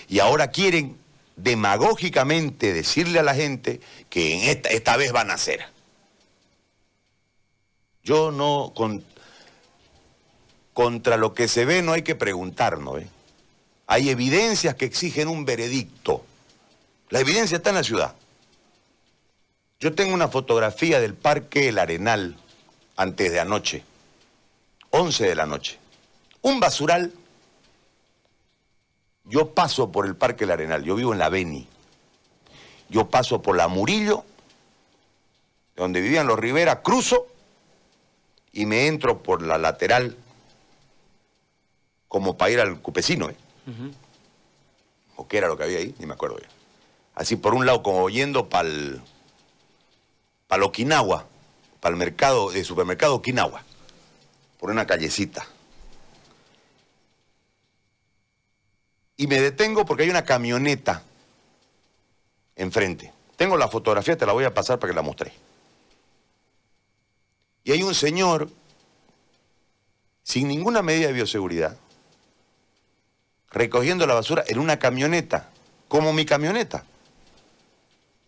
Y 0.09 0.19
ahora 0.19 0.51
quieren 0.51 0.97
demagógicamente 1.37 2.73
decirle 2.73 3.19
a 3.19 3.23
la 3.23 3.33
gente 3.33 3.79
que 4.09 4.33
en 4.33 4.59
esta, 4.65 4.97
vez 4.97 5.13
van 5.13 5.31
a 5.31 5.35
hacer. 5.35 5.65
Yo 8.03 8.33
no, 8.33 8.73
con, 8.75 9.05
contra 10.73 11.15
lo 11.15 11.33
que 11.33 11.47
se 11.47 11.63
ve 11.63 11.81
no 11.81 11.93
hay 11.93 12.01
que 12.01 12.15
preguntarnos. 12.15 13.03
¿eh? 13.03 13.07
Hay 13.85 14.09
evidencias 14.09 14.75
que 14.75 14.83
exigen 14.83 15.29
un 15.29 15.45
veredicto. 15.45 16.25
La 17.09 17.21
evidencia 17.21 17.55
está 17.55 17.69
en 17.69 17.75
la 17.77 17.83
ciudad. 17.85 18.15
Yo 19.79 19.93
tengo 19.93 20.13
una 20.13 20.27
fotografía 20.27 20.99
del 20.99 21.13
Parque 21.13 21.69
El 21.69 21.77
Arenal 21.77 22.35
antes 22.95 23.31
de 23.31 23.39
anoche, 23.39 23.83
11 24.89 25.27
de 25.27 25.35
la 25.35 25.45
noche. 25.45 25.77
Un 26.41 26.59
basural. 26.59 27.13
Yo 29.25 29.53
paso 29.53 29.91
por 29.91 30.07
el 30.07 30.15
Parque 30.15 30.45
El 30.45 30.51
Arenal, 30.51 30.83
yo 30.83 30.95
vivo 30.95 31.13
en 31.13 31.19
la 31.19 31.29
Beni. 31.29 31.67
Yo 32.89 33.09
paso 33.09 33.41
por 33.41 33.55
la 33.55 33.67
Murillo, 33.67 34.23
donde 35.75 36.01
vivían 36.01 36.25
los 36.25 36.39
Rivera, 36.39 36.81
cruzo 36.81 37.27
y 38.53 38.65
me 38.65 38.87
entro 38.87 39.21
por 39.21 39.43
la 39.43 39.59
lateral 39.59 40.17
como 42.07 42.35
para 42.37 42.51
ir 42.51 42.59
al 42.61 42.81
Cupecino. 42.81 43.29
¿eh? 43.29 43.35
¿O 45.17 45.27
qué 45.27 45.37
era 45.37 45.49
lo 45.49 45.57
que 45.57 45.65
había 45.65 45.79
ahí? 45.79 45.93
Ni 45.99 46.07
me 46.07 46.13
acuerdo 46.13 46.39
ya. 46.39 46.47
Así 47.13 47.35
por 47.35 47.53
un 47.53 47.65
lado 47.65 47.83
como 47.83 48.09
yendo 48.09 48.49
para 48.49 48.69
el 48.69 49.01
para 50.47 50.65
Okinawa, 50.65 51.25
para 51.79 51.93
el 51.93 51.99
mercado, 51.99 52.51
el 52.51 52.65
supermercado 52.65 53.15
Okinawa, 53.15 53.63
por 54.59 54.71
una 54.71 54.87
callecita. 54.87 55.45
Y 59.17 59.27
me 59.27 59.41
detengo 59.41 59.85
porque 59.85 60.03
hay 60.03 60.09
una 60.09 60.23
camioneta 60.23 61.03
enfrente. 62.55 63.11
Tengo 63.35 63.57
la 63.57 63.67
fotografía, 63.67 64.17
te 64.17 64.25
la 64.25 64.33
voy 64.33 64.45
a 64.45 64.53
pasar 64.53 64.79
para 64.79 64.91
que 64.91 64.95
la 64.95 65.01
mostré. 65.01 65.33
Y 67.63 67.71
hay 67.71 67.83
un 67.83 67.93
señor 67.93 68.49
sin 70.23 70.47
ninguna 70.47 70.81
medida 70.81 71.07
de 71.07 71.13
bioseguridad 71.13 71.77
recogiendo 73.51 74.05
la 74.05 74.13
basura 74.13 74.43
en 74.47 74.59
una 74.59 74.77
camioneta, 74.77 75.49
como 75.87 76.13
mi 76.13 76.25
camioneta, 76.25 76.85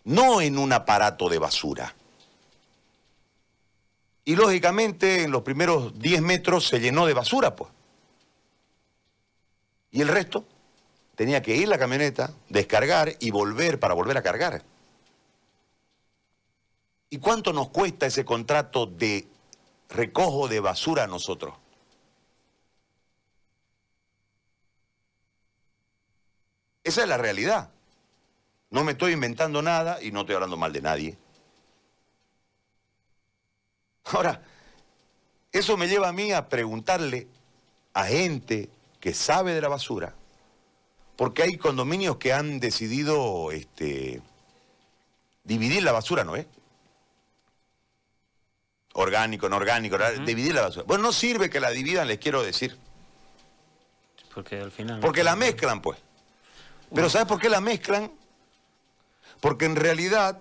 no 0.06 0.42
en 0.42 0.58
un 0.58 0.74
aparato 0.74 1.30
de 1.30 1.40
basura. 1.40 1.94
Y 4.26 4.36
lógicamente 4.36 5.24
en 5.24 5.32
los 5.32 5.42
primeros 5.42 5.98
10 5.98 6.22
metros 6.22 6.68
se 6.68 6.80
llenó 6.80 7.06
de 7.06 7.14
basura, 7.14 7.56
pues. 7.56 7.72
Y 9.92 10.02
el 10.02 10.08
resto 10.08 10.46
tenía 11.16 11.42
que 11.42 11.56
ir 11.56 11.68
la 11.68 11.78
camioneta, 11.78 12.34
descargar 12.48 13.16
y 13.20 13.32
volver 13.32 13.80
para 13.80 13.94
volver 13.94 14.18
a 14.18 14.22
cargar. 14.22 14.64
¿Y 17.10 17.18
cuánto 17.18 17.54
nos 17.54 17.70
cuesta 17.70 18.06
ese 18.06 18.24
contrato 18.24 18.86
de 18.86 19.28
recojo 19.90 20.48
de 20.48 20.60
basura 20.60 21.06
a 21.06 21.08
nosotros? 21.08 21.56
Esa 26.84 27.04
es 27.04 27.08
la 27.08 27.18
realidad. 27.18 27.72
No 28.70 28.84
me 28.84 28.92
estoy 28.92 29.14
inventando 29.14 29.62
nada 29.62 30.02
y 30.02 30.12
no 30.12 30.22
estoy 30.22 30.36
hablando 30.36 30.58
mal 30.58 30.72
de 30.72 30.82
nadie. 30.82 31.18
Ahora, 34.12 34.42
eso 35.52 35.78
me 35.78 35.88
lleva 35.88 36.10
a 36.10 36.14
mí 36.14 36.32
a 36.32 36.50
preguntarle 36.50 37.28
a 37.94 38.06
gente 38.06 38.70
que 39.00 39.14
sabe 39.14 39.54
de 39.54 39.62
la 39.62 39.68
basura, 39.68 40.14
porque 41.16 41.44
hay 41.44 41.58
condominios 41.58 42.18
que 42.18 42.34
han 42.34 42.60
decidido 42.60 43.52
este, 43.52 44.22
dividir 45.44 45.84
la 45.84 45.92
basura, 45.92 46.24
¿no 46.24 46.36
es? 46.36 46.48
Orgánico, 48.94 49.48
no 49.48 49.58
orgánico, 49.58 49.98
dividir 50.26 50.56
la 50.56 50.62
basura. 50.62 50.86
Bueno, 50.88 51.04
no 51.04 51.14
sirve 51.14 51.50
que 51.50 51.60
la 51.60 51.70
dividan, 51.70 52.08
les 52.08 52.18
quiero 52.18 52.42
decir. 52.42 52.78
Porque 54.34 54.60
al 54.60 54.72
final... 54.72 55.00
Porque 55.00 55.24
la 55.24 55.36
mezclan, 55.36 55.82
pues. 55.82 56.00
Pero 56.94 57.10
¿sabes 57.10 57.28
por 57.28 57.40
qué 57.40 57.50
la 57.50 57.62
mezclan? 57.62 58.12
Porque 59.40 59.66
en 59.66 59.76
realidad, 59.76 60.40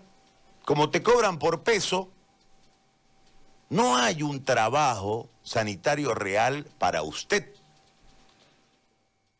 como 0.65 0.91
te 0.91 1.03
cobran 1.03 1.39
por 1.39 1.63
peso, 1.63 2.11
no 3.71 3.97
hay 3.97 4.23
un 4.23 4.45
trabajo 4.45 5.29
sanitario 5.43 6.15
real 6.15 6.65
para 6.79 7.03
usted. 7.03 7.55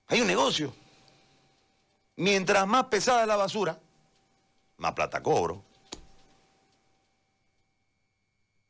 Hay 0.09 0.21
un 0.21 0.27
negocio. 0.27 0.75
Mientras 2.17 2.67
más 2.67 2.85
pesada 2.87 3.27
la 3.27 3.37
basura, 3.37 3.79
más 4.79 4.93
plata 4.93 5.23
cobro. 5.23 5.63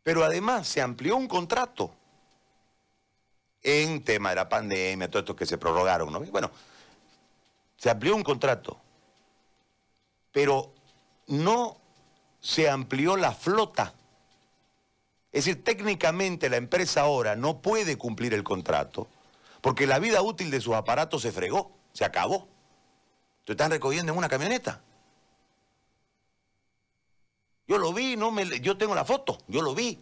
Pero 0.03 0.25
además 0.25 0.66
se 0.66 0.81
amplió 0.81 1.16
un 1.16 1.29
contrato 1.29 1.92
en 3.62 4.03
tema 4.05 4.31
de 4.31 4.37
la 4.37 4.49
pandemia, 4.49 5.11
todo 5.11 5.21
esto 5.21 5.37
que 5.37 5.47
se 5.47 5.59
prorrogaron, 5.59 6.12
¿no? 6.12 6.21
Bueno, 6.21 6.51
se 7.77 7.90
amplió 7.90 8.14
un 8.16 8.23
contrato, 8.23 8.79
pero 10.33 10.73
no 11.27 11.77
se 12.40 12.68
amplió 12.68 13.16
la 13.16 13.33
flota. 13.33 13.92
Es 15.33 15.45
decir, 15.45 15.62
técnicamente 15.62 16.49
la 16.49 16.57
empresa 16.57 17.03
ahora 17.03 17.37
no 17.37 17.61
puede 17.61 17.97
cumplir 17.97 18.35
el 18.35 18.45
contrato 18.45 19.09
porque 19.61 19.87
la 19.87 19.99
vida 19.99 20.23
útil 20.23 20.51
de 20.51 20.61
sus 20.61 20.75
aparatos 20.75 21.23
se 21.23 21.33
fregó, 21.33 21.73
se 21.93 22.05
acabó. 22.05 22.49
Te 23.45 23.53
están 23.53 23.71
recogiendo 23.71 24.12
en 24.12 24.19
una 24.19 24.29
camioneta. 24.29 24.83
Yo 27.67 27.79
lo 27.79 27.93
vi, 27.93 28.17
no 28.17 28.31
me, 28.31 28.61
yo 28.61 28.79
tengo 28.79 28.95
la 28.95 29.05
foto, 29.05 29.38
yo 29.47 29.61
lo 29.62 29.75
vi. 29.75 29.99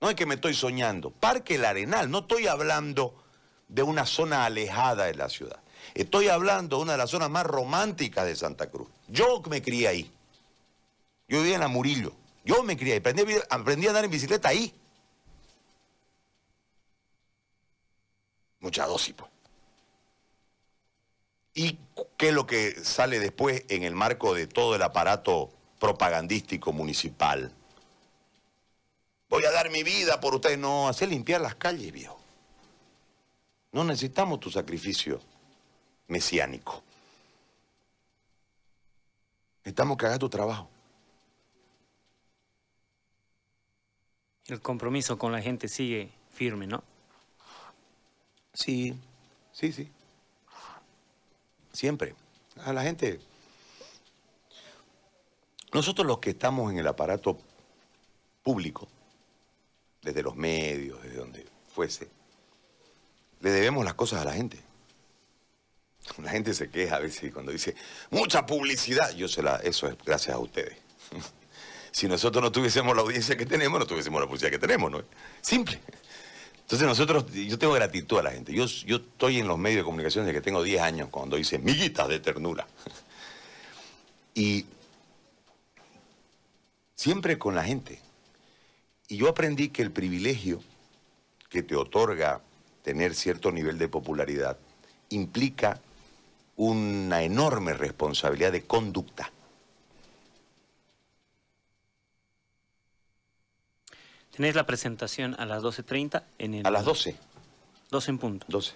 No 0.00 0.10
es 0.10 0.16
que 0.16 0.26
me 0.26 0.34
estoy 0.34 0.54
soñando. 0.54 1.10
Parque 1.10 1.56
El 1.56 1.64
Arenal, 1.64 2.10
no 2.10 2.20
estoy 2.20 2.46
hablando 2.46 3.24
de 3.68 3.82
una 3.82 4.04
zona 4.06 4.44
alejada 4.44 5.06
de 5.06 5.14
la 5.14 5.28
ciudad. 5.28 5.60
Estoy 5.94 6.28
hablando 6.28 6.76
de 6.76 6.82
una 6.82 6.92
de 6.92 6.98
las 6.98 7.10
zonas 7.10 7.30
más 7.30 7.46
románticas 7.46 8.26
de 8.26 8.36
Santa 8.36 8.70
Cruz. 8.70 8.88
Yo 9.08 9.42
me 9.48 9.62
crié 9.62 9.88
ahí. 9.88 10.12
Yo 11.28 11.38
vivía 11.38 11.56
en 11.56 11.62
Amurillo. 11.62 12.12
Yo 12.44 12.62
me 12.62 12.76
crié. 12.76 12.96
Aprendí, 12.96 13.24
aprendí 13.48 13.86
a 13.86 13.90
andar 13.90 14.04
en 14.04 14.10
bicicleta 14.10 14.50
ahí. 14.50 14.72
Mucha 18.60 18.86
dosis, 18.86 19.14
pues. 19.14 19.30
¿Y 21.54 21.78
qué 22.16 22.28
es 22.28 22.34
lo 22.34 22.46
que 22.46 22.74
sale 22.84 23.20
después 23.20 23.64
en 23.68 23.84
el 23.84 23.94
marco 23.94 24.34
de 24.34 24.46
todo 24.46 24.74
el 24.74 24.82
aparato 24.82 25.50
propagandístico 25.78 26.72
municipal? 26.72 27.52
Voy 29.28 29.44
a 29.44 29.50
dar 29.50 29.70
mi 29.70 29.82
vida 29.82 30.20
por 30.20 30.34
ustedes. 30.34 30.58
No, 30.58 30.88
hacer 30.88 31.08
limpiar 31.08 31.40
las 31.40 31.54
calles, 31.54 31.92
viejo. 31.92 32.18
No 33.72 33.84
necesitamos 33.84 34.40
tu 34.40 34.50
sacrificio 34.50 35.20
mesiánico. 36.08 36.82
Necesitamos 39.58 39.96
que 39.96 40.06
hagas 40.06 40.18
tu 40.18 40.28
trabajo. 40.28 40.68
El 44.46 44.60
compromiso 44.60 45.16
con 45.18 45.32
la 45.32 45.40
gente 45.40 45.68
sigue 45.68 46.10
firme, 46.30 46.66
¿no? 46.66 46.84
Sí, 48.52 48.94
sí, 49.52 49.72
sí. 49.72 49.90
Siempre. 51.72 52.14
A 52.64 52.72
la 52.72 52.82
gente. 52.82 53.20
Nosotros 55.72 56.06
los 56.06 56.18
que 56.18 56.30
estamos 56.30 56.70
en 56.70 56.78
el 56.78 56.86
aparato 56.86 57.38
público, 58.42 58.86
desde 60.02 60.22
los 60.22 60.36
medios, 60.36 61.02
desde 61.02 61.16
donde 61.16 61.46
fuese, 61.74 62.08
le 63.40 63.50
debemos 63.50 63.84
las 63.84 63.94
cosas 63.94 64.22
a 64.22 64.24
la 64.24 64.34
gente. 64.34 64.58
La 66.22 66.30
gente 66.30 66.54
se 66.54 66.70
queja 66.70 66.96
a 66.96 67.00
veces 67.00 67.32
cuando 67.32 67.50
dice, 67.50 67.74
mucha 68.10 68.46
publicidad. 68.46 69.10
Yo 69.14 69.26
se 69.26 69.42
la, 69.42 69.56
eso 69.56 69.88
es 69.88 69.96
gracias 70.04 70.36
a 70.36 70.38
ustedes. 70.38 70.76
si 71.94 72.08
nosotros 72.08 72.42
no 72.42 72.50
tuviésemos 72.50 72.96
la 72.96 73.02
audiencia 73.02 73.36
que 73.36 73.46
tenemos, 73.46 73.78
no 73.78 73.86
tuviésemos 73.86 74.20
la 74.20 74.26
publicidad 74.26 74.50
que 74.50 74.58
tenemos, 74.58 74.90
¿no? 74.90 75.00
Simple. 75.40 75.80
Entonces 76.58 76.88
nosotros, 76.88 77.32
yo 77.32 77.56
tengo 77.56 77.72
gratitud 77.72 78.18
a 78.18 78.24
la 78.24 78.32
gente. 78.32 78.52
Yo, 78.52 78.66
yo 78.66 78.96
estoy 78.96 79.38
en 79.38 79.46
los 79.46 79.56
medios 79.58 79.78
de 79.78 79.84
comunicación 79.84 80.26
desde 80.26 80.40
que 80.40 80.42
tengo 80.42 80.64
10 80.64 80.82
años, 80.82 81.08
cuando 81.12 81.38
hice 81.38 81.56
miguitas 81.58 82.08
de 82.08 82.18
ternura. 82.18 82.66
Y 84.36 84.66
siempre 86.96 87.38
con 87.38 87.54
la 87.54 87.62
gente. 87.62 88.00
Y 89.06 89.18
yo 89.18 89.28
aprendí 89.28 89.68
que 89.68 89.82
el 89.82 89.92
privilegio 89.92 90.60
que 91.48 91.62
te 91.62 91.76
otorga 91.76 92.40
tener 92.82 93.14
cierto 93.14 93.52
nivel 93.52 93.78
de 93.78 93.86
popularidad 93.86 94.58
implica 95.10 95.80
una 96.56 97.22
enorme 97.22 97.74
responsabilidad 97.74 98.50
de 98.50 98.64
conducta. 98.64 99.30
Tenés 104.36 104.56
la 104.56 104.66
presentación 104.66 105.36
a 105.38 105.46
las 105.46 105.62
12.30 105.62 106.24
en 106.38 106.54
el... 106.54 106.66
A 106.66 106.70
las 106.70 106.84
12. 106.84 107.16
12 107.90 108.10
en 108.10 108.18
punto. 108.18 108.46
12. 108.48 108.72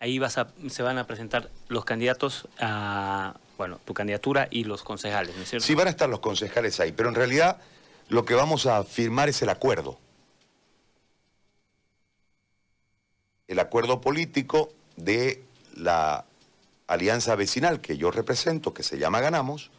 Ahí 0.00 0.18
vas 0.18 0.38
a, 0.38 0.48
se 0.68 0.82
van 0.82 0.98
a 0.98 1.06
presentar 1.06 1.50
los 1.68 1.84
candidatos 1.84 2.48
a, 2.58 3.36
bueno, 3.58 3.78
tu 3.84 3.94
candidatura 3.94 4.48
y 4.50 4.64
los 4.64 4.82
concejales, 4.82 5.36
¿no 5.36 5.42
es 5.42 5.50
cierto? 5.50 5.66
Sí, 5.66 5.74
van 5.74 5.86
a 5.86 5.90
estar 5.90 6.08
los 6.08 6.18
concejales 6.18 6.80
ahí, 6.80 6.90
pero 6.90 7.10
en 7.10 7.14
realidad 7.14 7.58
lo 8.08 8.24
que 8.24 8.34
vamos 8.34 8.66
a 8.66 8.82
firmar 8.82 9.28
es 9.28 9.40
el 9.42 9.50
acuerdo. 9.50 9.98
El 13.46 13.60
acuerdo 13.60 14.00
político 14.00 14.72
de 14.96 15.44
la 15.76 16.24
alianza 16.88 17.36
vecinal 17.36 17.80
que 17.80 17.96
yo 17.96 18.10
represento, 18.10 18.74
que 18.74 18.82
se 18.82 18.98
llama 18.98 19.20
Ganamos, 19.20 19.70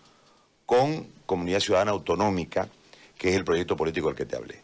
con 0.65 1.09
Comunidad 1.25 1.59
Ciudadana 1.59 1.91
Autonómica, 1.91 2.69
que 3.21 3.29
es 3.29 3.35
el 3.35 3.45
proyecto 3.45 3.77
político 3.77 4.07
del 4.07 4.15
que 4.15 4.25
te 4.25 4.35
hablé. 4.35 4.59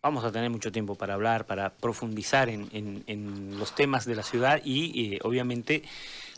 Vamos 0.00 0.22
a 0.24 0.30
tener 0.30 0.48
mucho 0.50 0.70
tiempo 0.70 0.94
para 0.94 1.14
hablar, 1.14 1.46
para 1.46 1.70
profundizar 1.70 2.48
en, 2.48 3.56
los 3.58 3.74
temas 3.74 4.04
de 4.04 4.14
la 4.14 4.22
ciudad 4.22 4.60
y 4.64 5.14
eh, 5.14 5.18
obviamente 5.24 5.82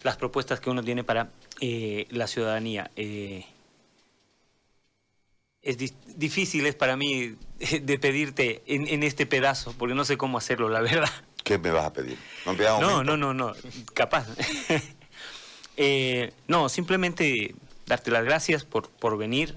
las 0.03 0.17
propuestas 0.17 0.59
que 0.59 0.71
uno 0.71 0.83
tiene 0.83 1.05
para 1.05 1.29
eh, 1.61 2.07
la 2.09 2.27
ciudadanía. 2.27 2.91
Eh, 2.97 3.45
es 5.61 5.77
difícil 6.17 6.65
es 6.65 6.77
para 6.77 6.97
mí 6.97 7.37
de 7.83 7.99
pedirte 7.99 8.63
en, 8.65 9.03
este 9.03 9.27
pedazo, 9.27 9.75
porque 9.77 9.95
no 9.95 10.07
sé 10.07 10.17
cómo 10.17 10.39
hacerlo, 10.39 10.71
la 10.71 10.81
verdad. 10.81 11.11
¿Qué 11.45 11.59
me 11.59 11.71
vas 11.73 11.85
a 11.85 11.93
pedir? 11.93 12.17
No, 12.47 13.05
no, 13.05 13.19
no, 13.19 13.35
no, 13.35 13.53
capaz. 13.93 14.27
no, 16.49 16.71
simplemente 16.71 17.55
darte 17.85 18.11
las 18.11 18.25
gracias 18.25 18.65
por, 18.65 18.89
por 18.89 19.19
venir, 19.19 19.55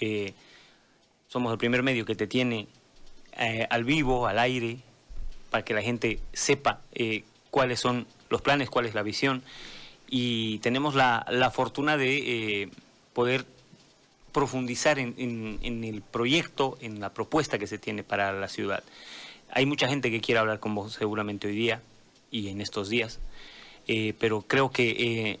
eh, 0.00 0.32
somos 1.28 1.52
el 1.52 1.58
primer 1.58 1.82
medio 1.82 2.04
que 2.04 2.14
te 2.14 2.26
tiene 2.26 2.66
eh, 3.38 3.66
al 3.70 3.84
vivo, 3.84 4.26
al 4.26 4.38
aire, 4.38 4.78
para 5.50 5.64
que 5.64 5.74
la 5.74 5.82
gente 5.82 6.20
sepa 6.32 6.80
eh, 6.92 7.24
cuáles 7.50 7.78
son 7.78 8.06
los 8.28 8.42
planes, 8.42 8.70
cuál 8.70 8.86
es 8.86 8.94
la 8.94 9.02
visión. 9.02 9.42
Y 10.08 10.58
tenemos 10.58 10.94
la, 10.96 11.52
fortuna 11.54 11.96
de 11.96 12.68
poder 13.12 13.44
profundizar 14.32 14.98
en, 14.98 15.58
el 15.62 16.02
proyecto, 16.02 16.76
en 16.80 16.98
la 16.98 17.14
propuesta 17.14 17.58
que 17.58 17.68
se 17.68 17.78
tiene 17.78 18.02
para 18.02 18.32
la 18.32 18.48
ciudad. 18.48 18.82
Hay 19.52 19.66
mucha 19.66 19.86
gente 19.86 20.10
que 20.10 20.20
quiere 20.20 20.40
hablar 20.40 20.58
con 20.58 20.74
vos 20.74 20.94
seguramente 20.94 21.46
hoy 21.46 21.54
día 21.54 21.80
y 22.32 22.48
en 22.48 22.60
estos 22.60 22.88
días, 22.88 23.20
pero 24.18 24.42
creo 24.42 24.72
que 24.72 25.38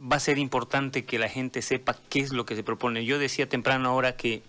va 0.00 0.16
a 0.16 0.20
ser 0.20 0.38
importante 0.38 1.04
que 1.04 1.18
la 1.18 1.28
gente 1.28 1.62
sepa 1.62 1.96
qué 2.08 2.20
es 2.20 2.32
lo 2.32 2.46
que 2.46 2.54
se 2.54 2.62
propone. 2.62 3.04
Yo 3.04 3.18
decía 3.18 3.48
temprano 3.48 3.88
ahora 3.88 4.16
que 4.16 4.42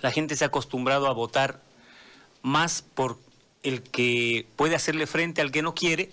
la 0.00 0.10
gente 0.10 0.36
se 0.36 0.44
ha 0.44 0.48
acostumbrado 0.48 1.06
a 1.06 1.12
votar 1.12 1.60
más 2.42 2.82
por 2.82 3.18
el 3.62 3.82
que 3.82 4.46
puede 4.56 4.74
hacerle 4.74 5.06
frente 5.06 5.40
al 5.40 5.50
que 5.50 5.62
no 5.62 5.74
quiere 5.74 6.10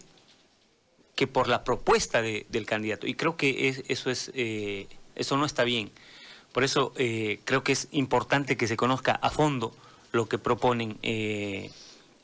que 1.15 1.27
por 1.27 1.47
la 1.47 1.63
propuesta 1.63 2.21
del 2.21 2.65
candidato. 2.65 3.07
Y 3.07 3.15
creo 3.15 3.37
que 3.37 3.83
eso, 3.87 4.09
es, 4.09 4.31
eh, 4.35 4.87
eso 5.15 5.37
no 5.37 5.45
está 5.45 5.63
bien. 5.63 5.91
Por 6.51 6.63
eso 6.63 6.93
eh, 6.97 7.39
creo 7.45 7.63
que 7.63 7.71
es 7.71 7.87
importante 7.91 8.57
que 8.57 8.67
se 8.67 8.77
conozca 8.77 9.13
a 9.13 9.29
fondo 9.29 9.73
lo 10.11 10.27
que 10.27 10.37
proponen, 10.37 10.97
eh, 11.03 11.71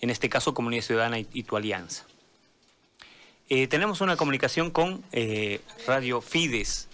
en 0.01 0.09
este 0.09 0.29
caso, 0.29 0.53
Comunidad 0.53 0.83
Ciudadana 0.83 1.19
y 1.19 1.43
tu 1.43 1.55
alianza. 1.55 2.05
Eh, 3.53 3.67
tenemos 3.67 3.99
una 3.99 4.15
comunicación 4.15 4.71
con 4.71 5.03
eh, 5.11 5.59
Radio 5.85 6.21
Fides, 6.21 6.87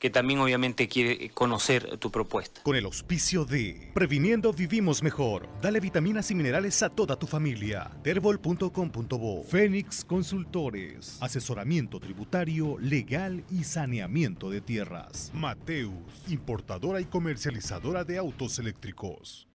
que 0.00 0.10
también 0.10 0.40
obviamente 0.40 0.88
quiere 0.88 1.30
conocer 1.30 1.98
tu 1.98 2.10
propuesta. 2.10 2.60
Con 2.64 2.74
el 2.74 2.84
auspicio 2.84 3.44
de 3.44 3.92
Previniendo 3.94 4.52
Vivimos 4.52 5.04
Mejor. 5.04 5.48
Dale 5.62 5.78
vitaminas 5.78 6.28
y 6.32 6.34
minerales 6.34 6.82
a 6.82 6.88
toda 6.88 7.14
tu 7.14 7.28
familia. 7.28 7.92
Terbol.com.bo 8.02 9.44
Fénix 9.44 10.04
Consultores. 10.04 11.16
Asesoramiento 11.20 12.00
tributario, 12.00 12.76
legal 12.80 13.44
y 13.48 13.62
saneamiento 13.62 14.50
de 14.50 14.62
tierras. 14.62 15.30
Mateus, 15.32 15.92
importadora 16.26 17.00
y 17.00 17.04
comercializadora 17.04 18.02
de 18.02 18.18
autos 18.18 18.58
eléctricos. 18.58 19.46